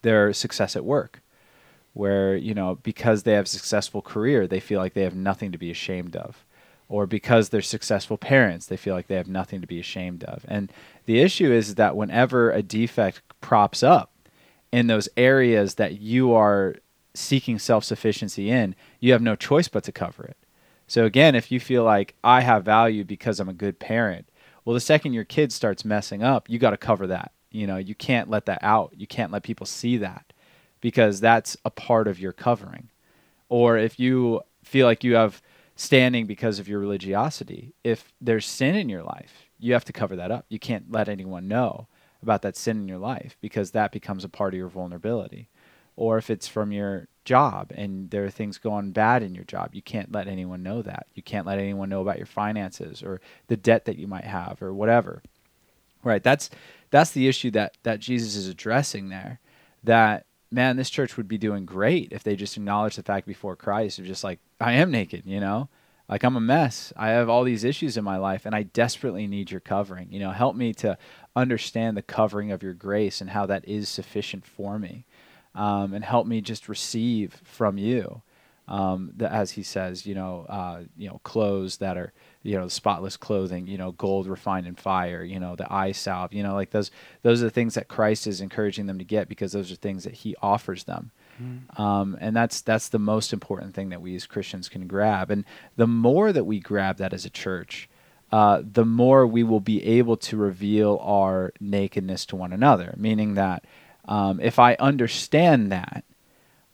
[0.03, 1.21] their success at work?
[1.93, 5.53] Where, you know, because they have a successful career, they feel like they have nothing
[5.53, 6.45] to be ashamed of.
[6.89, 10.45] Or because they're successful parents, they feel like they have nothing to be ashamed of.
[10.49, 10.73] And
[11.07, 14.11] the issue is that whenever a defect props up
[14.73, 16.77] in those areas that you are
[17.15, 20.37] seeking self sufficiency in, you have no choice but to cover it.
[20.87, 24.27] So again, if you feel like I have value because I'm a good parent,
[24.64, 27.33] well, the second your kid starts messing up, you got to cover that.
[27.50, 28.92] You know, you can't let that out.
[28.96, 30.33] You can't let people see that
[30.81, 32.88] because that's a part of your covering.
[33.48, 35.40] Or if you feel like you have
[35.77, 40.16] standing because of your religiosity, if there's sin in your life, you have to cover
[40.16, 40.46] that up.
[40.48, 41.88] You can't let anyone know
[42.22, 45.48] about that sin in your life because that becomes a part of your vulnerability.
[45.96, 49.75] Or if it's from your job and there are things going bad in your job.
[49.75, 51.07] You can't let anyone know that.
[51.15, 54.61] You can't let anyone know about your finances or the debt that you might have
[54.63, 55.23] or whatever.
[56.03, 56.23] Right?
[56.23, 56.51] That's
[56.91, 59.41] that's the issue that that Jesus is addressing there.
[59.83, 63.57] That man, this church would be doing great if they just acknowledged the fact before
[63.57, 65.69] Christ of just like I am naked, you know?
[66.09, 66.93] Like I'm a mess.
[66.97, 70.13] I have all these issues in my life and I desperately need your covering.
[70.13, 70.99] You know, help me to
[71.35, 75.07] understand the covering of your grace and how that is sufficient for me
[75.55, 78.23] um, and help me just receive from you.
[78.67, 82.67] Um, the, as he says, you know, uh, you know, clothes that are, you know,
[82.69, 86.55] spotless clothing, you know, gold refined in fire, you know, the eye salve, you know,
[86.55, 86.90] like those,
[87.21, 90.05] those are the things that Christ is encouraging them to get because those are things
[90.05, 91.79] that He offers them, mm.
[91.79, 95.31] um, and that's that's the most important thing that we as Christians can grab.
[95.31, 95.45] And
[95.77, 97.90] the more that we grab that as a church,
[98.33, 102.95] uh, the more we will be able to reveal our nakedness to one another.
[102.97, 103.64] Meaning that
[104.07, 106.05] um, if I understand that,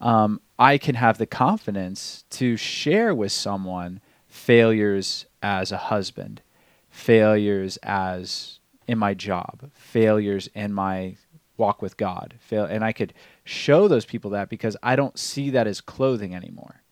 [0.00, 6.42] um, I can have the confidence to share with someone failures as a husband,
[6.88, 11.16] failures as in my job, failures in my
[11.56, 12.34] walk with God.
[12.40, 13.14] Fail, and I could
[13.44, 16.82] show those people that because I don't see that as clothing anymore.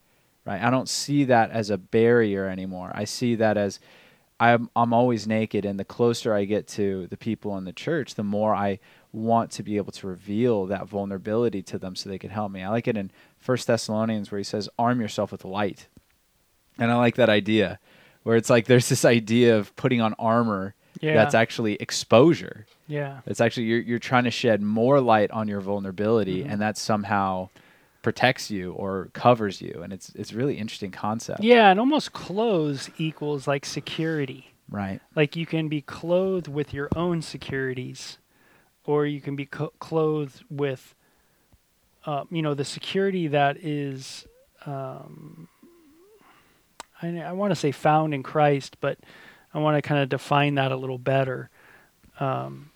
[0.45, 0.63] Right?
[0.63, 2.91] I don't see that as a barrier anymore.
[2.95, 3.81] I see that as
[4.41, 8.15] I'm I'm always naked and the closer I get to the people in the church,
[8.15, 8.79] the more I
[9.13, 12.63] want to be able to reveal that vulnerability to them so they can help me.
[12.63, 15.89] I like it in First Thessalonians where he says, "Arm yourself with light,"
[16.79, 17.81] and I like that idea,
[18.23, 21.15] where it's like there's this idea of putting on armor yeah.
[21.15, 22.67] that's actually exposure.
[22.87, 26.51] Yeah, it's actually you're you're trying to shed more light on your vulnerability, mm-hmm.
[26.51, 27.49] and that somehow
[28.03, 31.43] protects you or covers you, and it's it's really interesting concept.
[31.43, 34.53] Yeah, and almost clothes equals like security.
[34.71, 35.01] Right.
[35.15, 38.19] Like you can be clothed with your own securities
[38.85, 40.95] or you can be co- clothed with,
[42.07, 44.27] uh, you know, the security that is,
[44.65, 45.49] um,
[47.03, 48.99] I, I want to say found in Christ, but
[49.53, 51.51] I want to kind of define that a little better.
[52.21, 52.68] Um,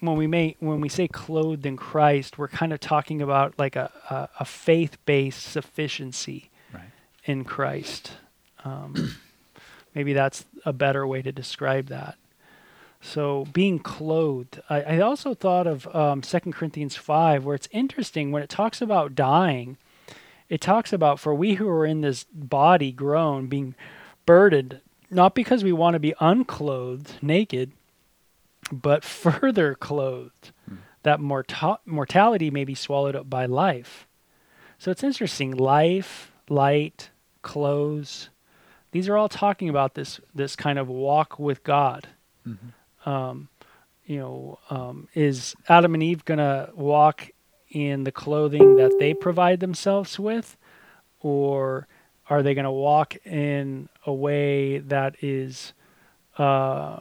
[0.00, 3.76] when we may when we say clothed in Christ, we're kind of talking about like
[3.76, 6.90] a, a, a faith based sufficiency right.
[7.24, 8.12] in Christ.
[8.64, 9.16] Um,
[9.94, 12.16] maybe that's a better way to describe that.
[13.00, 14.60] So being clothed.
[14.68, 18.82] I, I also thought of um, 2 Corinthians 5, where it's interesting when it talks
[18.82, 19.76] about dying,
[20.48, 23.74] it talks about for we who are in this body groan being
[24.26, 24.80] burdened,
[25.10, 27.72] not because we want to be unclothed, naked,
[28.72, 30.52] but further clothed,
[31.02, 34.06] that morta- mortality may be swallowed up by life.
[34.78, 35.52] So it's interesting.
[35.52, 37.10] Life, light,
[37.42, 38.30] clothes.
[38.92, 42.08] These are all talking about this this kind of walk with God.
[43.06, 43.48] Um,
[44.06, 47.28] you know, um, is Adam and Eve gonna walk
[47.70, 50.56] in the clothing that they provide themselves with,
[51.20, 51.86] or
[52.30, 55.74] are they gonna walk in a way that is
[56.38, 57.00] uh,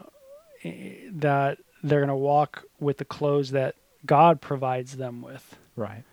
[0.63, 5.55] Eh, that they're gonna walk with the clothes that God provides them with?
[5.75, 6.03] Right.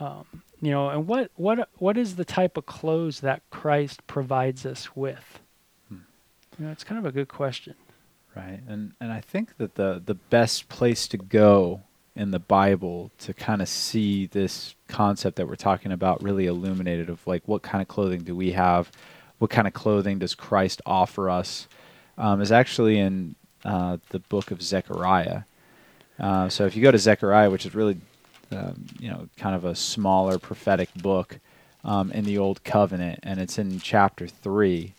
[0.00, 4.64] Um, you know and what what what is the type of clothes that christ provides
[4.64, 5.40] us with
[5.88, 5.98] hmm.
[6.58, 7.74] you know it's kind of a good question
[8.34, 8.60] Right.
[8.66, 11.82] And and I think that the the best place to go
[12.14, 17.08] in the Bible to kind of see this concept that we're talking about really illuminated
[17.08, 18.90] of like what kind of clothing do we have,
[19.38, 21.68] what kind of clothing does Christ offer us,
[22.18, 25.42] um, is actually in uh, the book of Zechariah.
[26.18, 27.98] Uh, so if you go to Zechariah, which is really
[28.50, 31.38] um, you know kind of a smaller prophetic book
[31.84, 34.94] um, in the Old Covenant, and it's in chapter three.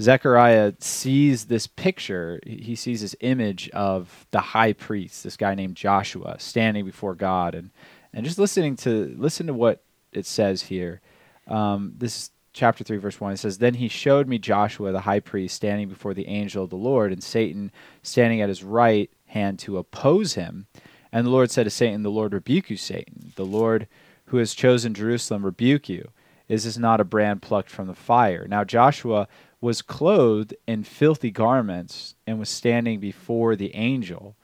[0.00, 2.40] Zechariah sees this picture.
[2.46, 7.54] he- sees this image of the high priest, this guy named Joshua, standing before God,
[7.54, 7.70] and
[8.12, 9.82] and just listening to listen to what
[10.12, 11.00] it says here.
[11.46, 13.32] Um, this is chapter three, verse one.
[13.32, 16.70] It says, "Then he showed me Joshua, the high priest, standing before the angel of
[16.70, 17.70] the Lord, and Satan
[18.02, 20.66] standing at his right hand to oppose him.
[21.12, 23.32] And the Lord said to Satan, The Lord rebuke you, Satan.
[23.36, 23.86] The Lord
[24.26, 26.10] who has chosen Jerusalem rebuke you.
[26.48, 28.46] Is this not a brand plucked from the fire?
[28.48, 29.28] Now Joshua
[29.60, 34.36] was clothed in filthy garments and was standing before the angel.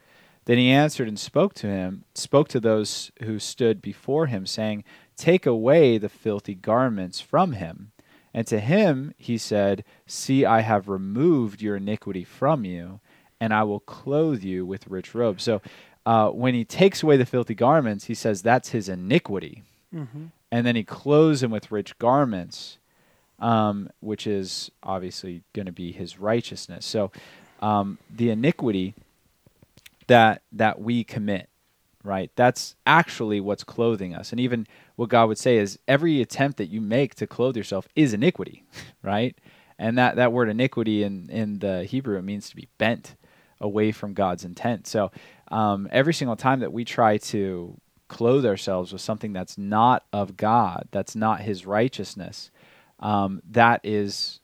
[0.47, 4.85] Then he answered and spoke to him, spoke to those who stood before him, saying,
[5.17, 7.93] Take away the filthy garments from him.
[8.35, 13.01] And to him he said, See, I have removed your iniquity from you,
[13.41, 15.45] and I will clothe you with rich robes.
[15.45, 15.63] So
[16.05, 19.63] uh, when he takes away the filthy garments, he says that's his iniquity.
[20.51, 22.79] And then he clothes him with rich garments,
[23.39, 26.85] um, which is obviously going to be his righteousness.
[26.85, 27.11] So
[27.61, 28.95] um, the iniquity
[30.07, 31.49] that that we commit
[32.05, 32.31] right?
[32.37, 34.33] That's actually what's clothing us.
[34.33, 37.89] And even what god would say is every attempt that you make to clothe yourself
[37.97, 38.65] is iniquity
[39.03, 39.37] right?
[39.79, 43.17] And that that word iniquity in in the hebrew it means to be bent
[43.61, 44.87] away from god's intent.
[44.89, 45.13] So
[45.51, 50.37] um, every single time that we try to clothe ourselves with something that's not of
[50.37, 52.51] god that's not his righteousness
[53.01, 54.41] um, that is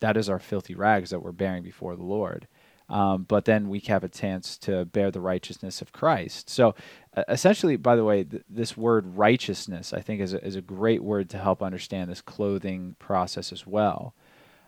[0.00, 2.48] that is our filthy rags that we're bearing before the Lord.
[2.90, 6.50] Um, but then we have a chance to bear the righteousness of Christ.
[6.50, 6.74] So,
[7.16, 10.60] uh, essentially, by the way, th- this word righteousness, I think, is a, is a
[10.60, 14.14] great word to help understand this clothing process as well.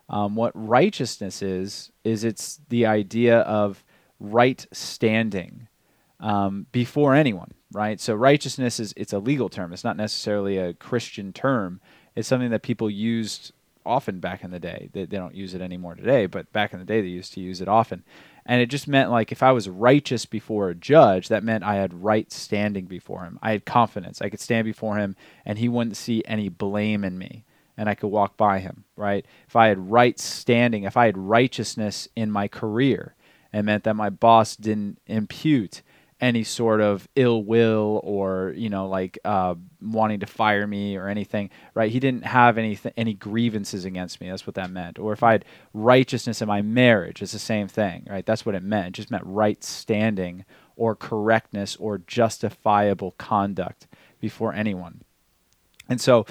[0.09, 3.85] Um, what righteousness is, is it's the idea of
[4.21, 5.67] right standing
[6.21, 8.01] um, before anyone, right?
[8.01, 9.73] So righteousness is it's a legal term.
[9.73, 11.81] It's not necessarily a Christian term.
[12.15, 13.53] It's something that people used
[13.85, 14.91] often back in the day.
[14.93, 17.41] They, they don't use it anymore today, but back in the day they used to
[17.41, 18.05] use it often.
[18.45, 21.77] And it just meant like if I was righteous before a judge, that meant I
[21.77, 23.39] had right standing before him.
[23.43, 24.21] I had confidence.
[24.21, 27.45] I could stand before him and he wouldn't see any blame in me
[27.77, 29.25] and I could walk by him, right?
[29.47, 33.15] If I had right standing, if I had righteousness in my career,
[33.53, 35.83] it meant that my boss didn't impute
[36.23, 41.09] any sort of ill will or you know like uh, wanting to fire me or
[41.09, 41.91] anything right?
[41.91, 44.31] He didn't have any any grievances against me.
[44.31, 44.99] That's what that meant.
[44.99, 48.25] Or if i had righteousness in my marriage it's the same thing right?
[48.25, 48.89] That's what it meant.
[48.89, 50.45] It just meant right standing
[50.77, 53.87] or correctness or justifiable conduct
[54.21, 55.03] before anyone.
[55.89, 56.25] And so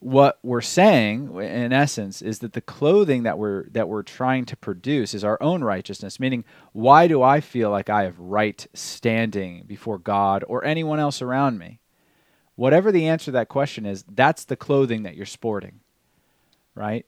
[0.00, 4.56] what we're saying in essence is that the clothing that we're that we're trying to
[4.56, 9.64] produce is our own righteousness meaning why do i feel like i have right standing
[9.66, 11.80] before god or anyone else around me?
[12.56, 15.80] Whatever the answer to that question is that's the clothing that you're sporting
[16.74, 17.06] right?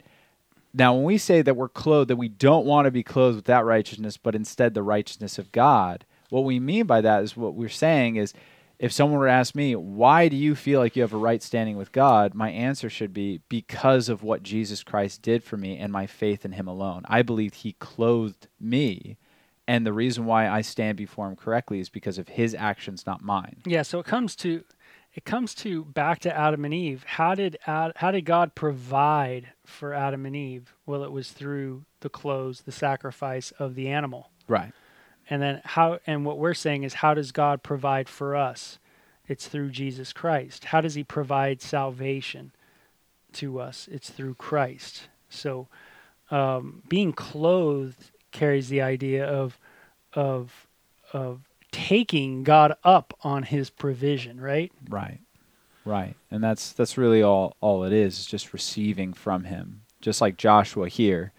[0.73, 3.45] Now when we say that we're clothed that we don't want to be clothed with
[3.47, 7.55] that righteousness but instead the righteousness of god what we mean by that is what
[7.55, 8.35] we're saying is
[8.79, 11.43] if someone were to ask me, why do you feel like you have a right
[11.43, 12.35] standing with God?
[12.35, 16.45] My answer should be because of what Jesus Christ did for me and my faith
[16.45, 17.03] in him alone.
[17.09, 19.17] I believe he clothed me.
[19.67, 23.21] And the reason why I stand before him correctly is because of his actions, not
[23.21, 23.63] mine.
[23.67, 24.65] Yeah, so it comes to
[25.15, 27.05] it comes to back to Adam and Eve.
[27.05, 30.73] How did Ad, how did God provide for Adam and Eve?
[30.87, 34.31] Well, it was through the clothes, the sacrifice of the animal.
[34.47, 34.73] Right.
[35.31, 38.79] And then how and what we're saying is how does God provide for us?
[39.27, 40.67] It's through Jesus Christ.
[40.67, 42.53] How does he provide salvation
[43.35, 43.89] to us?
[43.93, 45.09] It's through Christ.
[45.29, 45.69] So
[46.31, 49.59] um, being clothed carries the idea of
[50.15, 50.67] of
[51.13, 54.73] of taking God up on His provision, right?
[54.89, 55.21] Right.
[55.85, 56.17] Right.
[56.31, 59.83] And that's that's really all all it is, is just receiving from him.
[60.01, 61.33] Just like Joshua here.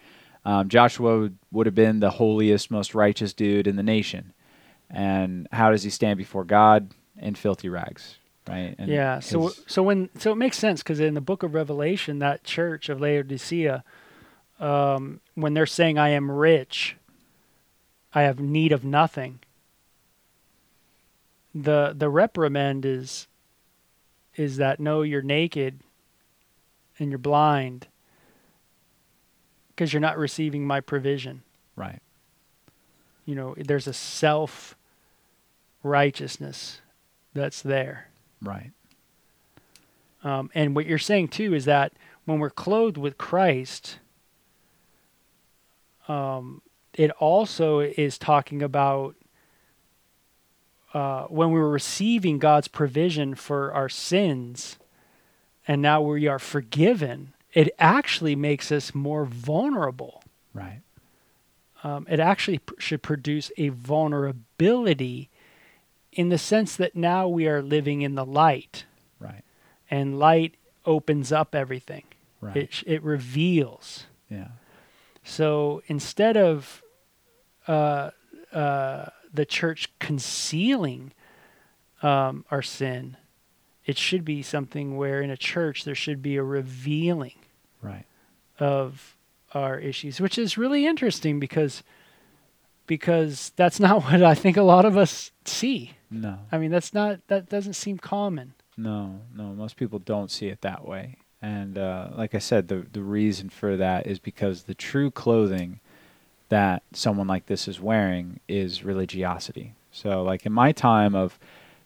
[0.46, 4.34] Um, Joshua would, would have been the holiest, most righteous dude in the nation.
[4.90, 6.94] And how does he stand before God?
[7.22, 8.18] In filthy rags,
[8.48, 8.76] right?
[8.78, 9.20] And yeah.
[9.20, 12.88] So so when so it makes sense because in the book of Revelation, that church
[12.88, 13.84] of Laodicea,
[14.58, 16.96] um, when they're saying, "I am rich,
[18.16, 19.40] I have need of nothing,"
[21.54, 23.28] the the reprimand is
[24.38, 25.82] is that no, you're naked
[26.98, 27.88] and you're blind
[29.80, 31.42] because you're not receiving my provision.
[31.78, 32.02] right.
[33.26, 34.76] You know, there's a self
[35.84, 36.82] righteousness
[37.34, 38.10] that's there.
[38.42, 38.72] Right.
[40.22, 41.94] Um, and what you're saying too is that
[42.26, 44.00] when we're clothed with Christ,
[46.10, 46.62] um,
[46.94, 49.16] it also is talking about
[50.94, 54.78] uh, when we were receiving God's provision for our sins,
[55.66, 57.34] and now we are forgiven.
[57.54, 60.24] It actually makes us more vulnerable.
[60.54, 60.82] Right.
[61.84, 65.30] Um, it actually pr- should produce a vulnerability
[66.12, 68.86] in the sense that now we are living in the light
[69.20, 69.44] Right.
[69.90, 72.04] and light opens up everything.
[72.42, 72.58] Right.
[72.58, 74.06] It sh- it reveals.
[74.30, 74.50] yeah.
[75.24, 76.82] So instead of
[77.68, 78.12] uh,
[78.52, 81.14] uh, the church concealing
[82.02, 83.18] um, our sin,
[83.86, 87.34] it should be something where in a church there should be a revealing
[87.82, 88.06] Right.
[88.60, 89.16] of
[89.54, 91.84] our issues, which is really interesting because
[92.88, 95.94] because that's not what I think a lot of us see.
[96.12, 96.40] No.
[96.52, 98.54] I mean, that's not that doesn't seem common.
[98.78, 101.18] No, no, most people don't see it that way.
[101.42, 105.80] And uh, like I said, the the reason for that is because the true clothing
[106.50, 109.76] that someone like this is wearing is religiosity.
[109.92, 111.40] So, like in my time of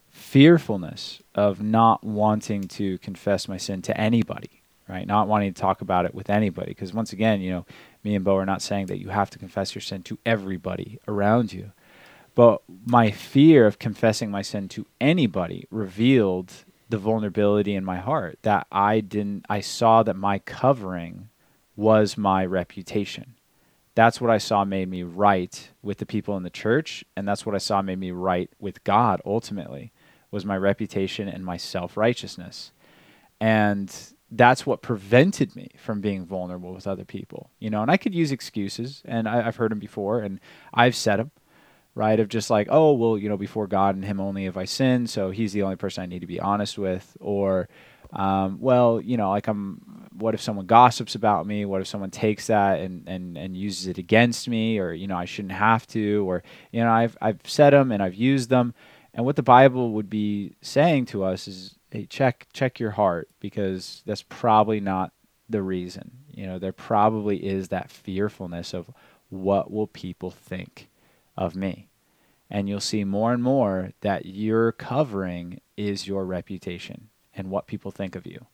[0.09, 5.07] fearfulness of not wanting to confess my sin to anybody, right?
[5.07, 7.65] Not wanting to talk about it with anybody, because once again, you know,
[8.03, 10.99] me and Bo are not saying that you have to confess your sin to everybody
[11.07, 11.71] around you.
[12.36, 16.51] But my fear of confessing my sin to anybody revealed
[16.89, 21.29] the vulnerability in my heart that I didn't, I saw that my covering
[21.75, 23.36] was my reputation.
[23.95, 27.05] That's what I saw made me right with the people in the church.
[27.15, 29.91] And that's what I saw made me right with God ultimately
[30.31, 32.71] was my reputation and my self righteousness.
[33.39, 33.95] And
[34.36, 37.81] that's what prevented me from being vulnerable with other people, you know.
[37.81, 40.39] And I could use excuses, and I, I've heard them before, and
[40.73, 41.31] I've said them,
[41.93, 42.19] right?
[42.19, 45.09] Of just like, oh, well, you know, before God and Him only have I sinned,
[45.09, 47.69] so He's the only person I need to be honest with, or,
[48.11, 50.09] um, well, you know, like I'm.
[50.15, 51.65] What if someone gossips about me?
[51.65, 55.17] What if someone takes that and, and, and uses it against me, or you know,
[55.17, 58.75] I shouldn't have to, or you know, I've I've said them and I've used them,
[59.13, 63.29] and what the Bible would be saying to us is, hey, check check your heart
[63.39, 65.13] because that's probably not
[65.47, 66.11] the reason.
[66.31, 68.89] You know, there probably is that fearfulness of
[69.29, 70.89] what will people think
[71.37, 71.89] of me.
[72.49, 77.91] And you'll see more and more that your covering is your reputation and what people
[77.91, 78.47] think of you.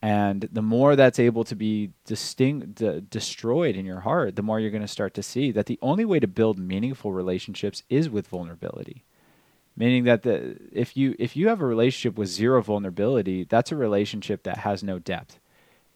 [0.00, 4.70] And the more that's able to be distinct, destroyed in your heart, the more you're
[4.70, 8.28] going to start to see that the only way to build meaningful relationships is with
[8.28, 9.04] vulnerability
[9.76, 13.76] meaning that the if you if you have a relationship with zero vulnerability that's a
[13.76, 15.38] relationship that has no depth.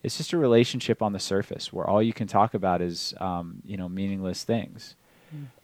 [0.03, 3.63] It's just a relationship on the surface where all you can talk about is um,
[3.65, 4.95] you know meaningless things.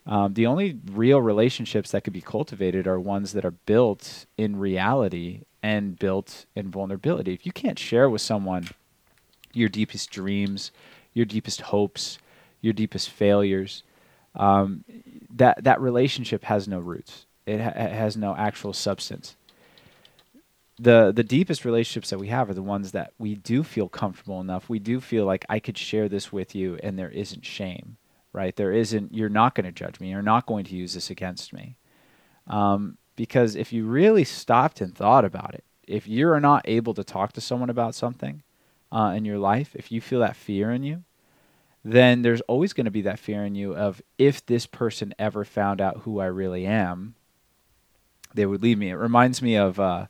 [0.05, 4.57] Um, the only real relationships that could be cultivated are ones that are built in
[4.57, 7.33] reality and built in vulnerability.
[7.33, 8.69] If you can't share with someone
[9.53, 10.73] your deepest dreams
[11.15, 12.19] your deepest hopes
[12.61, 13.83] your deepest failures
[14.35, 14.85] um,
[15.35, 19.37] that that relationship has no roots it, ha- it has no actual substance.
[20.79, 24.41] The the deepest relationships that we have are the ones that we do feel comfortable
[24.41, 24.69] enough.
[24.69, 27.99] We do feel like I could share this with you, and there isn't shame,
[28.33, 28.57] right?
[28.57, 29.15] There isn't.
[29.15, 30.11] You're not going to judge me.
[30.11, 31.77] You're not going to use this against me.
[32.47, 37.05] Um, because if you really stopped and thought about it, if you're not able to
[37.05, 38.43] talk to someone about something
[38.91, 41.05] uh, in your life, if you feel that fear in you,
[41.85, 45.45] then there's always going to be that fear in you of if this person ever
[45.45, 47.15] found out who I really am,
[48.35, 48.91] they would leave me.
[48.91, 50.07] It reminds me of uh,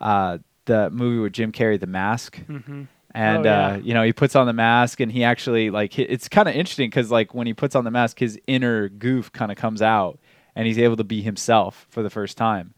[0.00, 2.38] uh, the movie with Jim Carrey, The Mask.
[2.48, 2.84] Mm-hmm.
[3.14, 3.66] And Oh, yeah.
[3.68, 6.54] uh, you know he puts on the mask, and he actually like it's kind of
[6.54, 9.80] interesting because like when he puts on the mask, his inner goof kind of comes
[9.80, 10.18] out,
[10.54, 12.74] and he's able to be himself for the first time.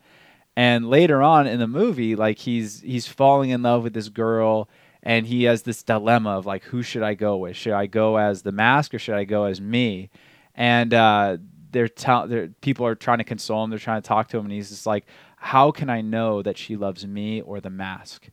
[0.57, 4.69] And later on in the movie, like he's he's falling in love with this girl,
[5.03, 7.57] and he has this dilemma of like, who should I go with?
[7.57, 10.11] Should I go as the mask or should I go as me?
[10.55, 11.39] And uh,
[11.73, 13.71] they're, tell they're people are trying to console him.
[13.71, 15.07] They're trying to talk to him, and he's just like,
[15.37, 18.29] "How can I know that she loves me or the mask?"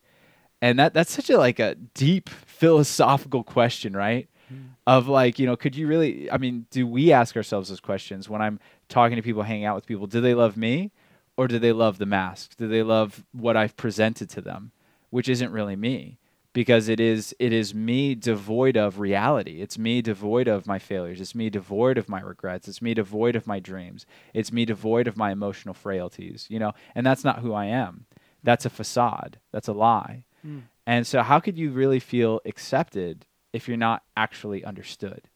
[0.62, 4.28] And that that's such a like a deep philosophical question, right?
[4.52, 4.70] Mm.
[4.86, 6.32] Of like, you know, could you really?
[6.32, 8.60] I mean, do we ask ourselves those questions when I'm
[8.90, 10.08] talking to people, hanging out with people?
[10.08, 10.92] Do they love me,
[11.36, 12.58] or do they love the mask?
[12.58, 14.72] Do they love what I've presented to them,
[15.10, 16.18] which isn't really me?
[16.58, 19.62] Because it is it is me devoid of reality.
[19.62, 21.22] It's me devoid of my failures.
[21.22, 22.68] It's me devoid of my regrets.
[22.68, 24.08] It's me devoid of my dreams.
[24.34, 26.72] It's me devoid of my emotional frailties, you know.
[26.96, 28.08] And that's not who I am.
[28.42, 29.38] That's a facade.
[29.52, 30.24] That's a lie.
[30.44, 30.64] Mm.
[30.88, 35.30] And so how could you really feel accepted if you're not actually understood?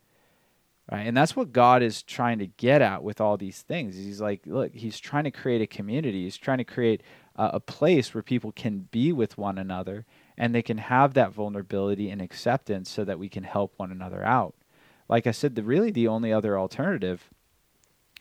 [0.91, 1.05] Right?
[1.05, 3.95] And that's what God is trying to get at with all these things.
[3.95, 6.23] He's like, look, he's trying to create a community.
[6.23, 7.03] He's trying to create
[7.35, 10.07] uh, a place where people can be with one another
[10.37, 14.23] and they can have that vulnerability and acceptance so that we can help one another
[14.23, 14.55] out.
[15.07, 17.29] Like I said, the really the only other alternative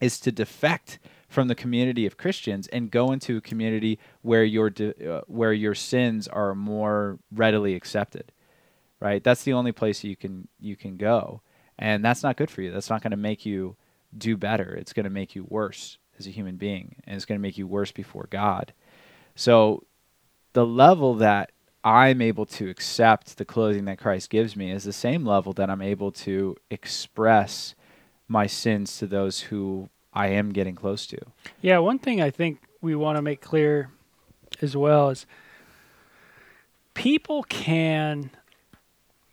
[0.00, 0.98] is to defect
[1.28, 5.52] from the community of Christians and go into a community where your de- uh, where
[5.52, 8.32] your sins are more readily accepted.
[8.98, 9.22] Right?
[9.22, 11.42] That's the only place you can you can go.
[11.78, 12.70] And that's not good for you.
[12.70, 13.76] That's not going to make you
[14.16, 14.74] do better.
[14.74, 17.56] It's going to make you worse as a human being and it's going to make
[17.56, 18.72] you worse before God.
[19.34, 19.84] So
[20.52, 21.52] the level that
[21.82, 25.70] I'm able to accept the clothing that Christ gives me is the same level that
[25.70, 27.74] I'm able to express
[28.28, 31.18] my sins to those who I am getting close to.
[31.62, 33.90] Yeah, one thing I think we want to make clear
[34.60, 35.26] as well is
[36.94, 38.30] people can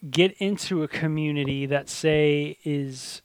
[0.09, 3.21] get into a community that say is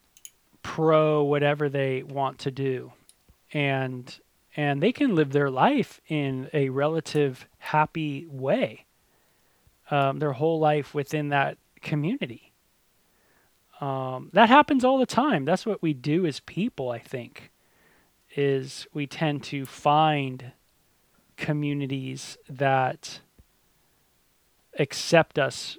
[0.63, 2.93] pro whatever they want to do
[3.53, 4.19] and
[4.57, 8.85] and they can live their life in a relative happy way
[9.93, 12.55] um, their whole life within that community.
[13.79, 15.45] Um, that happens all the time.
[15.45, 17.51] That's what we do as people, I think,
[18.35, 20.53] is we tend to find
[21.37, 23.21] communities that
[24.79, 25.77] accept us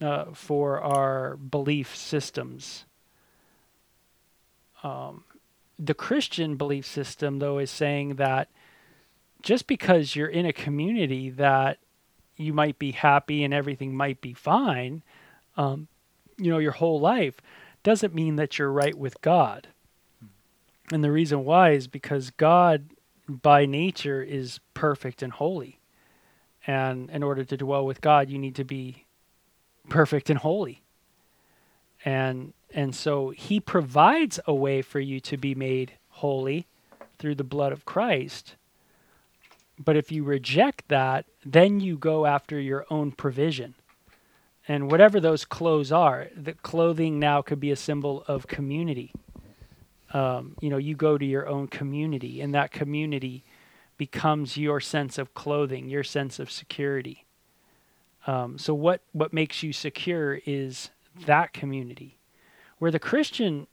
[0.00, 2.86] uh, for our belief systems.
[4.82, 5.24] Um,
[5.78, 8.48] the Christian belief system, though, is saying that
[9.42, 11.78] just because you're in a community that
[12.40, 15.02] you might be happy and everything might be fine,
[15.56, 15.88] um,
[16.38, 17.40] you know, your whole life,
[17.82, 19.68] doesn't mean that you're right with God.
[20.92, 22.90] And the reason why is because God,
[23.28, 25.78] by nature, is perfect and holy.
[26.66, 29.06] And in order to dwell with God, you need to be
[29.88, 30.82] perfect and holy.
[32.04, 36.66] And and so he provides a way for you to be made holy
[37.18, 38.54] through the blood of Christ.
[39.82, 43.74] But if you reject that, then you go after your own provision.
[44.68, 49.12] And whatever those clothes are, the clothing now could be a symbol of community.
[50.12, 53.42] Um, you know, you go to your own community, and that community
[53.96, 57.24] becomes your sense of clothing, your sense of security.
[58.26, 60.90] Um, so, what, what makes you secure is
[61.24, 62.18] that community.
[62.78, 63.66] Where the Christian,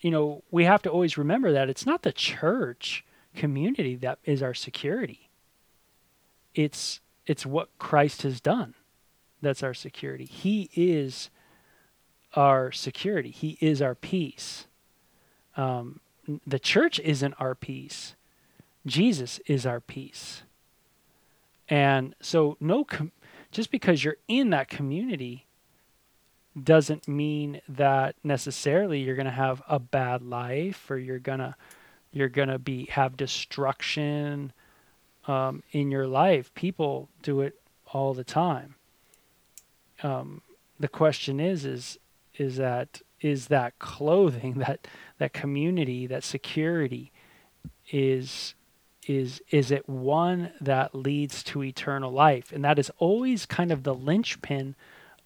[0.00, 4.42] you know, we have to always remember that it's not the church community that is
[4.42, 5.28] our security
[6.54, 8.74] it's it's what Christ has done.
[9.40, 10.24] That's our security.
[10.24, 11.30] He is
[12.34, 13.30] our security.
[13.30, 14.66] He is our peace.
[15.56, 16.00] Um,
[16.46, 18.14] the church isn't our peace.
[18.86, 20.42] Jesus is our peace.
[21.68, 23.12] And so, no, com-
[23.50, 25.46] just because you're in that community
[26.60, 31.54] doesn't mean that necessarily you're going to have a bad life or you're going to
[32.12, 34.52] you're going to be have destruction
[35.26, 36.52] um, in your life.
[36.54, 37.60] People do it
[37.92, 38.74] all the time.
[40.02, 40.42] Um,
[40.80, 41.98] the question is, is,
[42.36, 44.86] is that is that clothing, that
[45.18, 47.12] that community, that security,
[47.90, 48.54] is
[49.06, 52.52] is is it one that leads to eternal life?
[52.52, 54.74] And that is always kind of the linchpin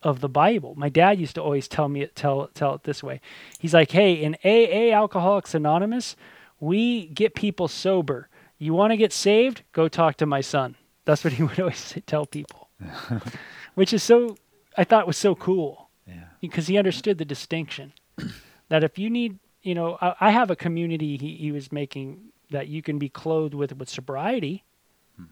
[0.02, 0.74] of the Bible.
[0.76, 3.20] My dad used to always tell me tell tell it this way.
[3.58, 6.16] He's like, "Hey, in AA Alcoholics Anonymous,
[6.60, 8.28] we get people sober
[8.58, 9.62] you want to get saved?
[9.72, 10.76] Go talk to my son.
[11.04, 12.68] That's what he would always tell people,
[13.74, 14.36] which is so,
[14.76, 15.90] I thought was so cool.
[16.06, 16.24] Yeah.
[16.40, 17.92] Because he understood the distinction
[18.68, 22.32] that if you need, you know, I, I have a community he, he, was making
[22.50, 24.64] that you can be clothed with, with sobriety,
[25.16, 25.24] hmm.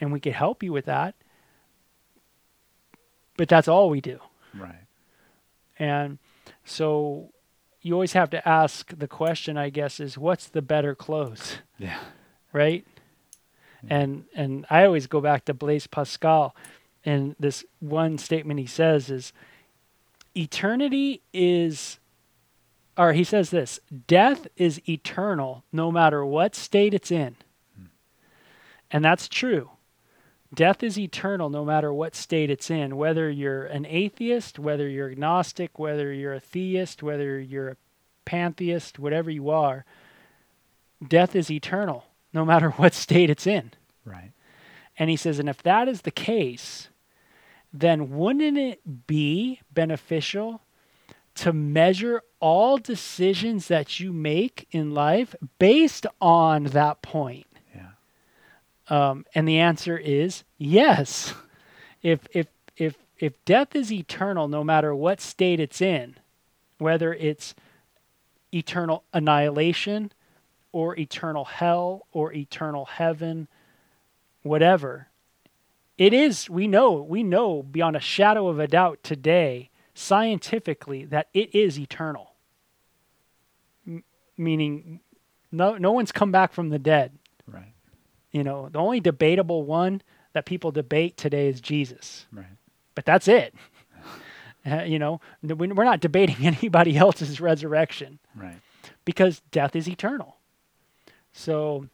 [0.00, 1.14] and we could help you with that.
[3.36, 4.20] But that's all we do.
[4.54, 4.86] Right.
[5.78, 6.18] And
[6.64, 7.32] so
[7.82, 11.58] you always have to ask the question, I guess, is what's the better clothes?
[11.76, 11.98] Yeah
[12.54, 12.86] right?
[13.82, 13.92] Hmm.
[13.92, 16.56] And and I always go back to Blaise Pascal,
[17.04, 19.34] and this one statement he says is,
[20.34, 21.98] eternity is
[22.96, 27.36] or he says this death is eternal no matter what state it's in.
[27.76, 27.86] Hmm.
[28.90, 29.70] And that's true.
[30.54, 35.10] Death is eternal no matter what state it's in, whether you're an atheist, whether you're
[35.10, 37.76] agnostic, whether you're a theist, whether you're a
[38.24, 39.84] pantheist, whatever you are.
[41.08, 42.04] Death is eternal
[42.34, 43.70] no matter what state it's in.
[44.04, 44.32] Right.
[44.98, 46.88] And he says, and if that is the case,
[47.72, 50.60] then wouldn't it be beneficial
[51.36, 57.46] to measure all decisions that you make in life based on that point?
[57.74, 57.90] Yeah.
[58.88, 61.34] Um, and the answer is yes.
[62.02, 66.16] If if if if death is eternal, no matter what state it's in,
[66.76, 67.54] whether it's
[68.52, 70.12] eternal annihilation,
[70.74, 73.46] or eternal hell, or eternal heaven,
[74.42, 75.06] whatever,
[75.96, 76.50] it is.
[76.50, 76.94] We know.
[77.00, 82.32] We know beyond a shadow of a doubt today, scientifically, that it is eternal.
[83.86, 84.02] M-
[84.36, 84.98] meaning,
[85.52, 87.12] no no one's come back from the dead.
[87.46, 87.72] Right.
[88.32, 90.02] You know, the only debatable one
[90.32, 92.26] that people debate today is Jesus.
[92.32, 92.46] Right.
[92.96, 93.54] But that's it.
[94.66, 98.58] Uh, you know, we're not debating anybody else's resurrection Right.
[99.04, 100.34] because death is eternal.
[101.34, 101.88] So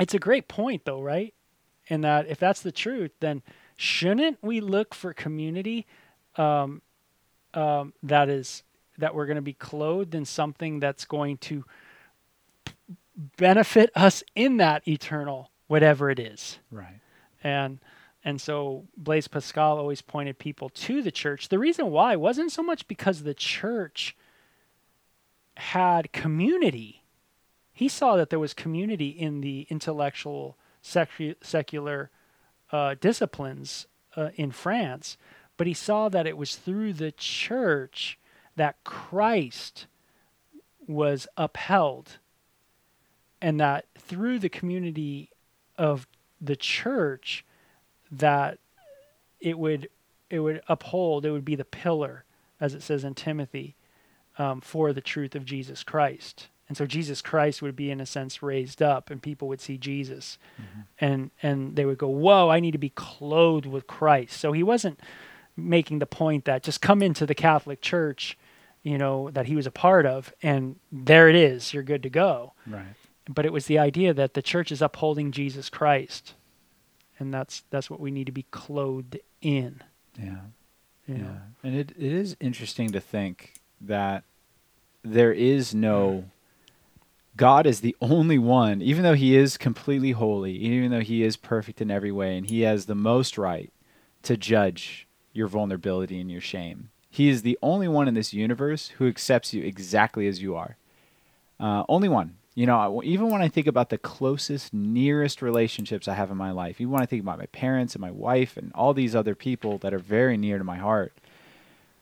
[0.00, 1.34] it's a great point, though, right?
[1.88, 3.42] In that if that's the truth, then
[3.76, 5.86] shouldn't we look for community
[6.36, 6.80] um,
[7.52, 8.62] um, that is
[8.98, 11.64] that we're going to be clothed in something that's going to
[13.36, 16.58] benefit us in that eternal whatever it is?
[16.70, 17.00] Right.
[17.42, 17.78] and
[18.24, 21.48] and so Blaise Pascal always pointed people to the church.
[21.48, 24.16] The reason why wasn't so much because the church
[25.56, 27.02] had community.
[27.76, 32.08] He saw that there was community in the intellectual secu- secular
[32.72, 35.18] uh, disciplines uh, in France,
[35.58, 38.18] but he saw that it was through the church
[38.56, 39.88] that Christ
[40.88, 42.16] was upheld,
[43.42, 45.28] and that through the community
[45.76, 46.06] of
[46.40, 47.44] the church
[48.10, 48.58] that
[49.38, 49.90] it would
[50.30, 52.24] it would uphold it would be the pillar
[52.58, 53.74] as it says in timothy
[54.38, 58.06] um, for the truth of jesus christ and so jesus christ would be in a
[58.06, 60.80] sense raised up and people would see jesus mm-hmm.
[60.98, 64.62] and and they would go whoa i need to be clothed with christ so he
[64.62, 64.98] wasn't
[65.56, 68.36] making the point that just come into the catholic church
[68.82, 72.10] you know that he was a part of and there it is you're good to
[72.10, 72.94] go Right.
[73.28, 76.34] but it was the idea that the church is upholding Jesus Christ,
[77.18, 79.82] and that's that's what we need to be clothed in.
[80.18, 80.40] Yeah.
[81.08, 81.38] You Yeah.
[81.64, 84.22] And it, it is interesting to think that
[85.02, 86.24] there is no
[87.36, 91.36] God is the only one, even though he is completely holy, even though he is
[91.36, 93.72] perfect in every way, and he has the most right
[94.22, 96.90] to judge your vulnerability and your shame.
[97.10, 100.76] He is the only one in this universe who accepts you exactly as you are.
[101.60, 102.36] Uh, only one.
[102.54, 106.52] You know, even when I think about the closest, nearest relationships I have in my
[106.52, 109.34] life, even when I think about my parents and my wife and all these other
[109.34, 111.12] people that are very near to my heart,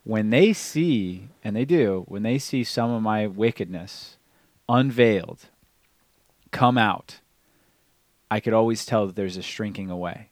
[0.05, 4.17] when they see, and they do, when they see some of my wickedness
[4.69, 5.47] unveiled
[6.51, 7.21] come out,
[8.31, 10.31] I could always tell that there's a shrinking away.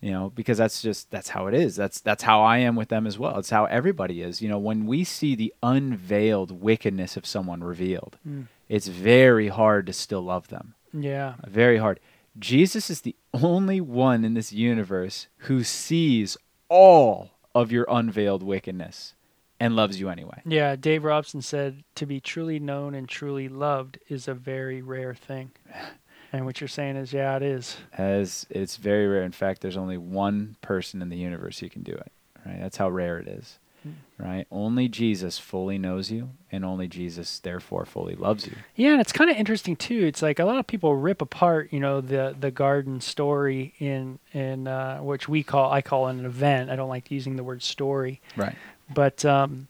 [0.00, 1.74] You know, because that's just that's how it is.
[1.74, 3.36] That's that's how I am with them as well.
[3.38, 4.40] It's how everybody is.
[4.40, 8.46] You know, when we see the unveiled wickedness of someone revealed, Mm.
[8.68, 10.74] it's very hard to still love them.
[10.92, 11.98] Yeah, Very hard.
[12.38, 16.36] Jesus is the only one in this universe who sees
[16.68, 19.14] all of your unveiled wickedness
[19.60, 20.40] and loves you anyway.
[20.44, 20.76] yeah.
[20.76, 25.50] Dave Robson said to be truly known and truly loved is a very rare thing,
[26.32, 27.76] and what you're saying is, yeah, it is.
[27.92, 29.22] As it's very rare.
[29.22, 32.12] In fact, there's only one person in the universe who can do it.
[32.46, 32.60] Right?
[32.60, 33.58] That's how rare it is.
[33.86, 33.94] Mm.
[34.18, 34.46] Right?
[34.50, 38.56] Only Jesus fully knows you, and only Jesus therefore fully loves you.
[38.74, 40.04] Yeah, and it's kind of interesting too.
[40.04, 44.18] It's like a lot of people rip apart, you know, the the garden story in
[44.32, 46.70] in uh, which we call I call an event.
[46.70, 48.20] I don't like using the word story.
[48.36, 48.56] Right.
[48.92, 49.68] But um,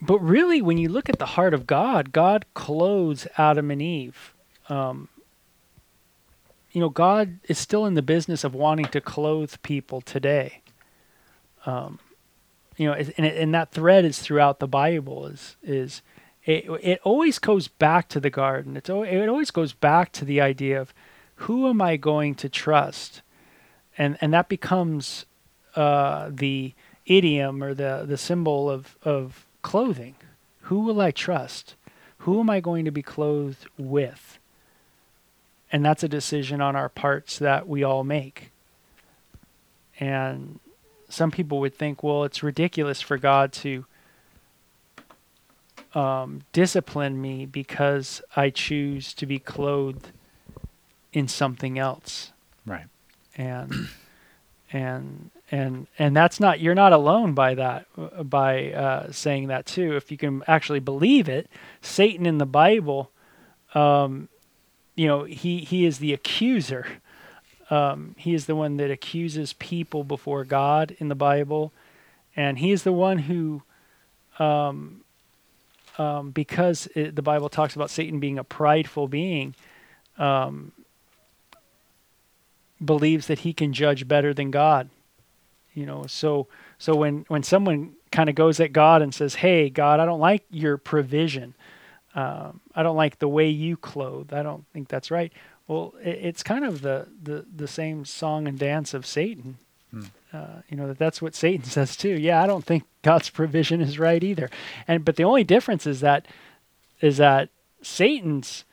[0.00, 4.34] but really, when you look at the heart of God, God clothes Adam and Eve.
[4.68, 5.08] Um,
[6.72, 10.60] you know, God is still in the business of wanting to clothe people today.
[11.64, 12.00] Um,
[12.76, 15.26] you know, and, and that thread is throughout the Bible.
[15.26, 16.02] Is is
[16.44, 16.64] it?
[16.82, 18.76] It always goes back to the garden.
[18.76, 20.92] It's it always goes back to the idea of
[21.36, 23.22] who am I going to trust,
[23.96, 25.24] and and that becomes
[25.76, 26.74] uh, the
[27.06, 30.14] idiom or the the symbol of of clothing.
[30.62, 31.74] Who will I trust?
[32.18, 34.38] Who am I going to be clothed with?
[35.70, 38.50] And that's a decision on our parts that we all make.
[40.00, 40.60] And
[41.08, 43.84] some people would think, well, it's ridiculous for God to
[45.94, 50.10] um, discipline me because I choose to be clothed
[51.12, 52.32] in something else.
[52.66, 52.86] Right.
[53.36, 53.88] And
[54.72, 57.86] and and and that's not you're not alone by that
[58.28, 59.96] by uh, saying that too.
[59.96, 61.48] If you can actually believe it,
[61.82, 63.10] Satan in the Bible,
[63.74, 64.28] um,
[64.94, 66.86] you know, he he is the accuser.
[67.70, 71.72] Um, he is the one that accuses people before God in the Bible,
[72.36, 73.62] and he is the one who,
[74.38, 75.00] um,
[75.96, 79.54] um, because it, the Bible talks about Satan being a prideful being,
[80.18, 80.72] um,
[82.84, 84.90] believes that he can judge better than God.
[85.74, 86.46] You know, so
[86.78, 90.20] so when when someone kind of goes at God and says, "Hey, God, I don't
[90.20, 91.54] like your provision.
[92.14, 94.32] Um, I don't like the way you clothe.
[94.32, 95.32] I don't think that's right."
[95.66, 99.58] Well, it, it's kind of the, the the same song and dance of Satan.
[99.90, 100.04] Hmm.
[100.32, 102.10] Uh, you know that that's what Satan says too.
[102.10, 104.50] Yeah, I don't think God's provision is right either.
[104.86, 106.26] And but the only difference is that
[107.00, 107.48] is that
[107.82, 108.64] Satan's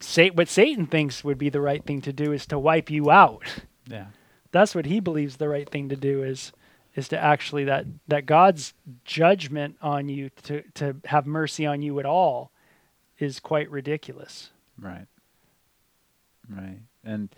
[0.00, 3.10] say what Satan thinks would be the right thing to do is to wipe you
[3.10, 3.42] out.
[3.86, 4.06] Yeah.
[4.50, 6.52] That's what he believes the right thing to do is
[6.94, 8.74] is to actually that that God's
[9.04, 12.50] judgment on you to to have mercy on you at all
[13.18, 14.50] is quite ridiculous.
[14.80, 15.06] Right.
[16.48, 16.80] Right.
[17.04, 17.28] And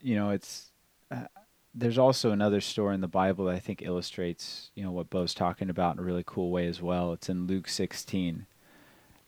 [0.00, 0.70] you know, it's
[1.10, 1.26] uh,
[1.74, 5.34] there's also another story in the Bible that I think illustrates, you know, what Bo's
[5.34, 7.12] talking about in a really cool way as well.
[7.12, 8.46] It's in Luke 16.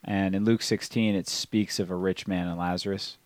[0.02, 3.18] And in Luke 16, it speaks of a rich man and Lazarus.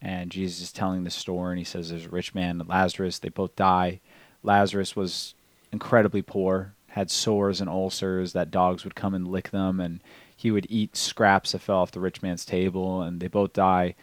[0.00, 3.18] And Jesus is telling the story, and he says there's a rich man and Lazarus.
[3.18, 4.00] They both die.
[4.42, 5.34] Lazarus was
[5.72, 10.00] incredibly poor, had sores and ulcers that dogs would come and lick them, and
[10.36, 13.96] he would eat scraps that fell off the rich man's table, and they both die.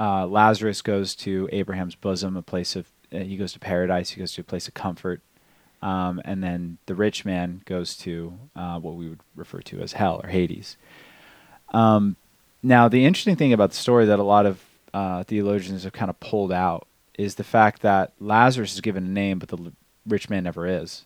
[0.00, 4.20] Uh, Lazarus goes to Abraham's bosom, a place of, uh, he goes to paradise, he
[4.20, 5.20] goes to a place of comfort.
[5.82, 9.92] Um, and then the rich man goes to uh, what we would refer to as
[9.92, 10.76] hell or Hades.
[11.72, 12.16] Um,
[12.62, 14.62] now, the interesting thing about the story that a lot of
[14.94, 16.86] uh, theologians have kind of pulled out
[17.18, 19.72] is the fact that Lazarus is given a name, but the
[20.06, 21.04] rich man never is.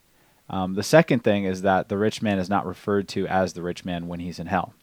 [0.51, 3.63] Um, the second thing is that the rich man is not referred to as the
[3.63, 4.75] rich man when he's in hell.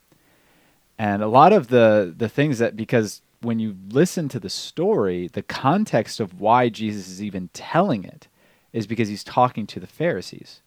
[0.97, 5.29] And a lot of the, the things that, because when you listen to the story,
[5.31, 8.27] the context of why Jesus is even telling it
[8.73, 10.61] is because he's talking to the Pharisees,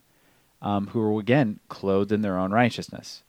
[0.62, 3.22] um, who are, again, clothed in their own righteousness.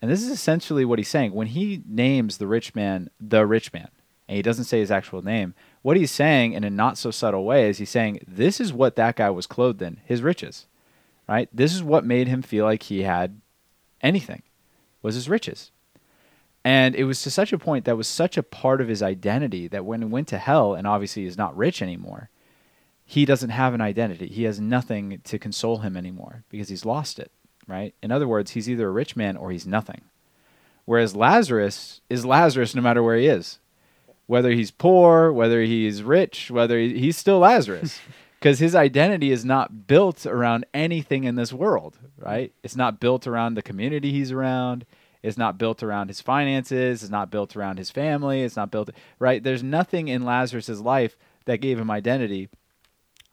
[0.00, 1.32] And this is essentially what he's saying.
[1.32, 3.88] When he names the rich man the rich man,
[4.28, 7.44] and he doesn't say his actual name, what he's saying in a not so subtle
[7.44, 10.66] way is he's saying, This is what that guy was clothed in, his riches.
[11.28, 11.48] Right?
[11.52, 13.40] This is what made him feel like he had
[14.00, 14.42] anything,
[15.02, 15.70] was his riches.
[16.64, 19.66] And it was to such a point that was such a part of his identity
[19.68, 22.28] that when he went to hell and obviously is not rich anymore,
[23.04, 24.28] he doesn't have an identity.
[24.28, 27.32] He has nothing to console him anymore because he's lost it
[27.66, 27.94] right?
[28.02, 30.02] In other words, he's either a rich man or he's nothing.
[30.84, 33.58] Whereas Lazarus is Lazarus no matter where he is.
[34.32, 38.00] Whether he's poor, whether he's rich, whether he, he's still Lazarus.
[38.38, 42.52] Because his identity is not built around anything in this world, right?
[42.64, 44.84] It's not built around the community he's around.
[45.22, 47.04] It's not built around his finances.
[47.04, 48.42] It's not built around his family.
[48.42, 49.40] It's not built, right?
[49.40, 52.48] There's nothing in Lazarus's life that gave him identity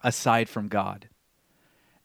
[0.03, 1.09] aside from God.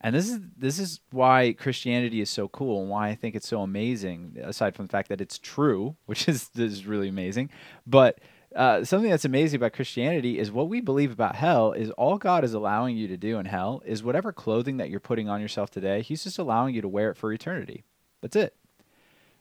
[0.01, 3.49] And this is this is why Christianity is so cool and why I think it's
[3.49, 4.39] so amazing.
[4.43, 7.51] Aside from the fact that it's true, which is is really amazing,
[7.87, 8.19] but
[8.55, 12.45] uh, something that's amazing about Christianity is what we believe about hell is all God
[12.45, 15.71] is allowing you to do in hell is whatever clothing that you're putting on yourself
[15.71, 17.85] today, He's just allowing you to wear it for eternity.
[18.23, 18.55] That's it,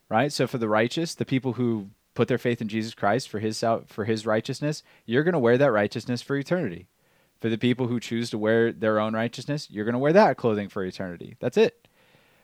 [0.09, 0.32] right?
[0.32, 3.64] So for the righteous, the people who put their faith in Jesus Christ for His
[3.88, 6.88] for His righteousness, you're going to wear that righteousness for eternity.
[7.39, 10.38] For the people who choose to wear their own righteousness, you're going to wear that
[10.38, 11.36] clothing for eternity.
[11.39, 11.88] That's it.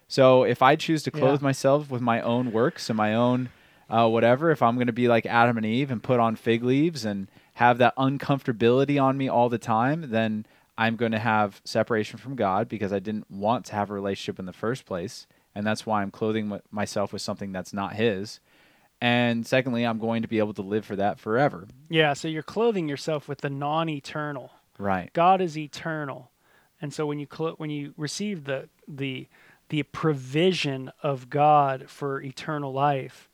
[0.10, 1.46] So if I choose to clothe Yeah.
[1.46, 3.50] myself with my own works and my own
[3.90, 6.64] uh, whatever, if I'm going to be like Adam and Eve and put on fig
[6.64, 10.46] leaves and have that uncomfortability on me all the time, then
[10.78, 14.40] I'm going to have separation from God because I didn't want to have a relationship
[14.40, 15.28] in the first place.
[15.56, 18.40] And that's why I'm clothing myself with something that's not His.
[19.02, 21.68] And secondly, I'm going to be able to live for that forever.
[21.90, 24.52] Yeah, so you're clothing yourself with the non-eternal.
[24.78, 25.12] Right.
[25.14, 26.32] God is eternal,
[26.82, 29.28] and so when you clo- when you receive the the
[29.68, 33.29] the provision of God for eternal life,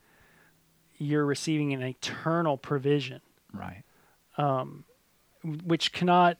[1.06, 3.22] you're receiving an eternal provision,
[3.54, 3.84] Right.
[5.64, 6.38] which cannot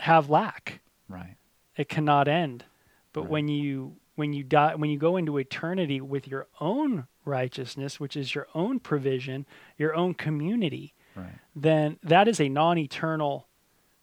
[0.00, 0.80] have lack.
[1.08, 1.36] Right.
[1.76, 2.64] It cannot end.
[3.12, 3.30] But Right.
[3.30, 8.16] when you when you die when you go into eternity with your own righteousness, which
[8.16, 9.44] is your own provision,
[9.76, 11.34] your own community, Right.
[11.54, 13.46] then that is a non-eternal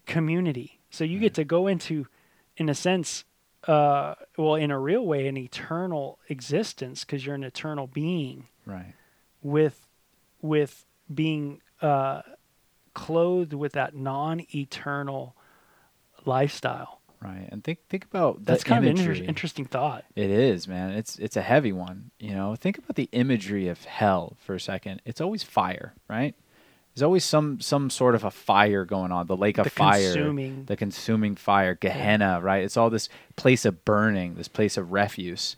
[0.05, 0.79] community.
[0.91, 2.05] So you get to go into,
[2.57, 3.25] in a sense,
[3.67, 8.93] uh, well, in a real way, an eternal existence because you're an eternal being Right.
[9.41, 9.82] with
[10.43, 12.21] with being uh,
[12.93, 15.35] clothed with that non-eternal
[16.25, 16.99] lifestyle.
[17.21, 17.47] Right.
[17.49, 20.03] And think think about That's kind of an inter- interesting thought.
[20.13, 20.91] It is, man.
[20.91, 22.11] It's it's a heavy one.
[22.19, 25.01] You know, think about the imagery of hell for a second.
[25.05, 26.35] It's always fire, right?
[26.93, 29.27] There's always some some sort of a fire going on.
[29.27, 32.61] The lake of The fire, consuming- the consuming fire, Gehenna, right?
[32.65, 35.55] It's all this place of burning, this place of refuse.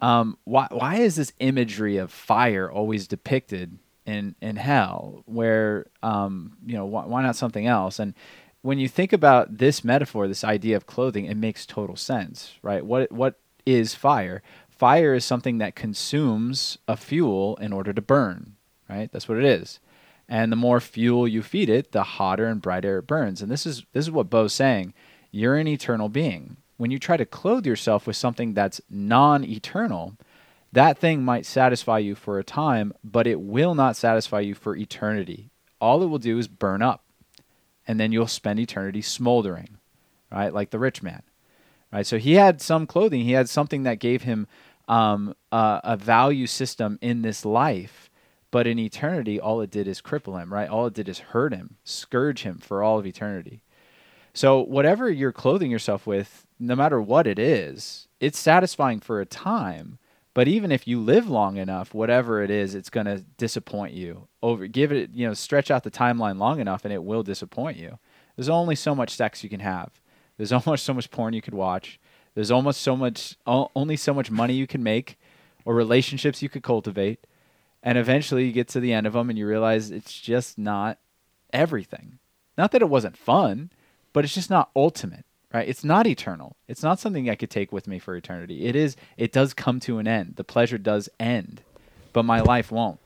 [0.00, 5.22] Um, why why is this imagery of fire always depicted in in hell?
[5.26, 7.98] Where um, you know why, why not something else?
[7.98, 8.14] And
[8.62, 12.84] when you think about this metaphor, this idea of clothing, it makes total sense, right?
[12.84, 14.42] What what is fire?
[14.68, 18.56] Fire is something that consumes a fuel in order to burn,
[18.88, 19.10] right?
[19.12, 19.78] That's what it is.
[20.28, 23.42] And the more fuel you feed it, the hotter and brighter it burns.
[23.42, 24.94] And this is this is what Bo's saying.
[25.30, 26.56] You're an eternal being.
[26.76, 30.16] When you try to clothe yourself with something that's non-eternal,
[30.72, 34.76] that thing might satisfy you for a time, but it will not satisfy you for
[34.76, 35.50] eternity.
[35.80, 37.04] All it will do is burn up
[37.86, 39.78] and then you'll spend eternity smoldering,
[40.30, 40.54] right?
[40.54, 41.22] Like the rich man,
[41.92, 42.06] right?
[42.06, 44.46] So he had some clothing, he had something that gave him
[44.86, 48.10] um, a, a value system in this life,
[48.50, 50.68] but in eternity, all it did is cripple him, right?
[50.68, 53.62] All it did is hurt him, scourge him for all of eternity.
[54.34, 59.26] So whatever you're clothing yourself with, no matter what it is, it's satisfying for a
[59.26, 59.98] time.
[60.32, 64.28] But even if you live long enough, whatever it is, it's going to disappoint you.
[64.42, 67.76] Over, give it, you know, stretch out the timeline long enough, and it will disappoint
[67.76, 67.98] you.
[68.36, 69.90] There's only so much sex you can have.
[70.36, 71.98] There's almost so much porn you could watch.
[72.34, 75.18] There's almost so much, only so much money you can make,
[75.64, 77.26] or relationships you could cultivate,
[77.82, 80.98] and eventually you get to the end of them and you realize it's just not
[81.52, 82.18] everything.
[82.56, 83.70] Not that it wasn't fun,
[84.12, 85.68] but it's just not ultimate right?
[85.68, 86.56] It's not eternal.
[86.68, 88.66] It's not something i could take with me for eternity.
[88.66, 90.34] It is it does come to an end.
[90.36, 91.62] The pleasure does end
[92.12, 93.00] but my life won't.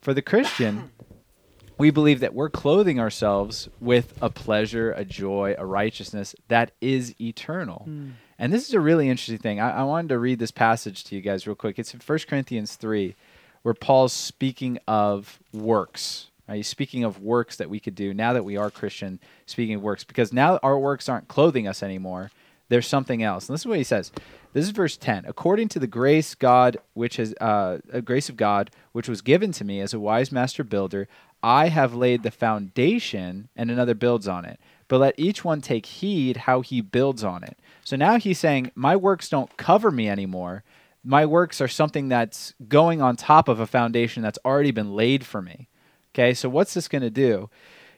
[0.00, 0.90] For the christian
[1.78, 7.14] we believe that we're clothing ourselves with a pleasure a joy a righteousness that is
[7.20, 7.82] eternal.
[7.84, 8.10] Hmm.
[8.38, 9.60] And this is a really interesting thing.
[9.60, 11.78] I, I wanted to read this passage to you guys real quick.
[11.78, 13.14] It's in 1 corinthians 3
[13.62, 16.64] where paul's speaking of works Right?
[16.64, 20.04] Speaking of works that we could do now that we are Christian, speaking of works,
[20.04, 22.30] because now our works aren't clothing us anymore.
[22.68, 23.48] There's something else.
[23.48, 24.10] And this is what he says.
[24.52, 25.24] This is verse 10.
[25.26, 29.52] According to the grace God, which has uh, a grace of God, which was given
[29.52, 31.08] to me as a wise master builder,
[31.42, 34.58] I have laid the foundation, and another builds on it.
[34.88, 37.58] But let each one take heed how he builds on it.
[37.84, 40.62] So now he's saying, my works don't cover me anymore.
[41.02, 45.26] My works are something that's going on top of a foundation that's already been laid
[45.26, 45.68] for me.
[46.14, 47.50] Okay, so what's this going to do?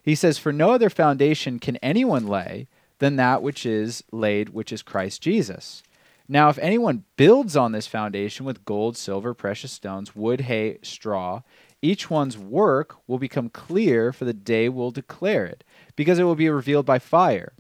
[0.03, 2.67] He says, For no other foundation can anyone lay
[2.99, 5.83] than that which is laid, which is Christ Jesus.
[6.29, 11.43] Now, if anyone builds on this foundation with gold, silver, precious stones, wood, hay, straw,
[11.83, 15.62] each one's work will become clear, for the day will declare it,
[15.95, 17.53] because it will be revealed by fire.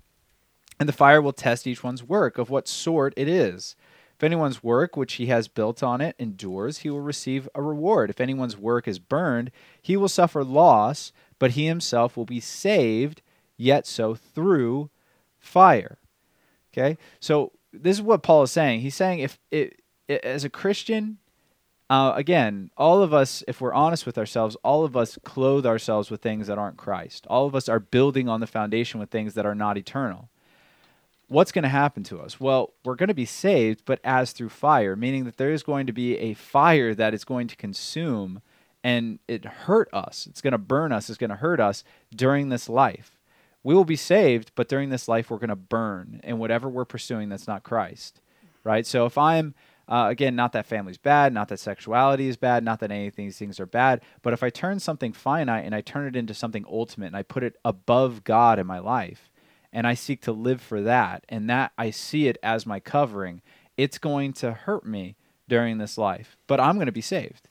[0.80, 3.76] And the fire will test each one's work of what sort it is.
[4.16, 8.08] If anyone's work which he has built on it endures, he will receive a reward.
[8.08, 9.50] If anyone's work is burned,
[9.82, 13.20] he will suffer loss, but he himself will be saved,
[13.58, 14.88] yet so through
[15.38, 15.98] fire.
[16.72, 16.96] Okay?
[17.20, 18.80] So this is what Paul is saying.
[18.80, 21.18] He's saying if it, it as a Christian,
[21.90, 26.10] uh, again, all of us, if we're honest with ourselves, all of us clothe ourselves
[26.10, 27.26] with things that aren't Christ.
[27.28, 30.30] All of us are building on the foundation with things that are not eternal
[31.28, 32.38] what's going to happen to us?
[32.40, 35.86] Well, we're going to be saved, but as through fire, meaning that there is going
[35.86, 38.42] to be a fire that is going to consume
[38.84, 40.28] and it hurt us.
[40.30, 41.08] It's going to burn us.
[41.08, 41.82] It's going to hurt us
[42.14, 43.18] during this life.
[43.64, 46.84] We will be saved, but during this life, we're going to burn in whatever we're
[46.84, 48.20] pursuing that's not Christ,
[48.62, 48.86] right?
[48.86, 49.54] So if I'm
[49.88, 53.16] uh, again, not that family's bad, not that sexuality is bad, not that any of
[53.16, 56.34] these things are bad, but if I turn something finite and I turn it into
[56.34, 59.30] something ultimate and I put it above God in my life,
[59.72, 63.42] and I seek to live for that, and that I see it as my covering,
[63.76, 65.16] it's going to hurt me
[65.48, 67.48] during this life, but I'm going to be saved.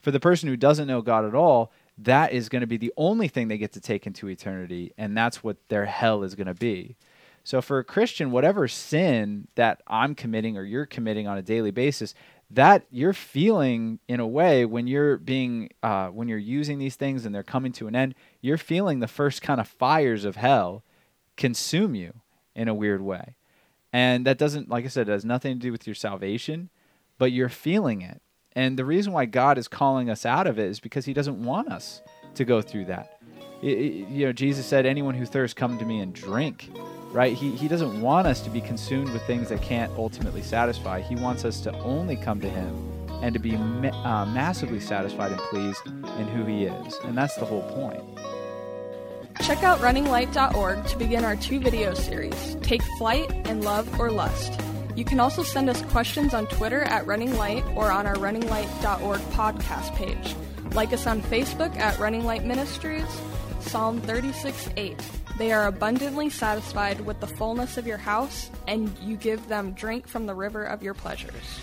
[0.00, 2.92] For the person who doesn't know God at all, that is going to be the
[2.96, 6.46] only thing they get to take into eternity, and that's what their hell is going
[6.46, 6.96] to be.
[7.44, 11.72] So for a Christian, whatever sin that I'm committing or you're committing on a daily
[11.72, 12.14] basis,
[12.50, 17.24] that you're feeling in a way when you're being uh, when you're using these things
[17.24, 20.84] and they're coming to an end, you're feeling the first kind of fires of hell
[21.36, 22.14] consume you
[22.54, 23.36] in a weird way.
[23.92, 26.70] And that doesn't, like I said, it has nothing to do with your salvation,
[27.18, 28.22] but you're feeling it.
[28.54, 31.42] And the reason why God is calling us out of it is because He doesn't
[31.42, 32.02] want us
[32.34, 33.18] to go through that.
[33.62, 33.70] I- I-
[34.10, 36.70] you know, Jesus said, "Anyone who thirsts, come to me and drink."
[37.12, 37.34] right?
[37.34, 40.98] He, he doesn't want us to be consumed with things that can't ultimately satisfy.
[41.02, 42.74] He wants us to only come to Him
[43.22, 46.98] and to be ma- uh, massively satisfied and pleased in who He is.
[47.04, 48.02] And that's the whole point.
[49.40, 54.60] Check out runninglight.org to begin our two video series Take Flight and Love or Lust.
[54.94, 59.20] You can also send us questions on Twitter at Running Light or on our runninglight.org
[59.32, 60.36] podcast page.
[60.74, 63.06] Like us on Facebook at Running Light Ministries,
[63.60, 64.96] Psalm 36 8.
[65.38, 70.06] They are abundantly satisfied with the fullness of your house, and you give them drink
[70.06, 71.60] from the river of your pleasures.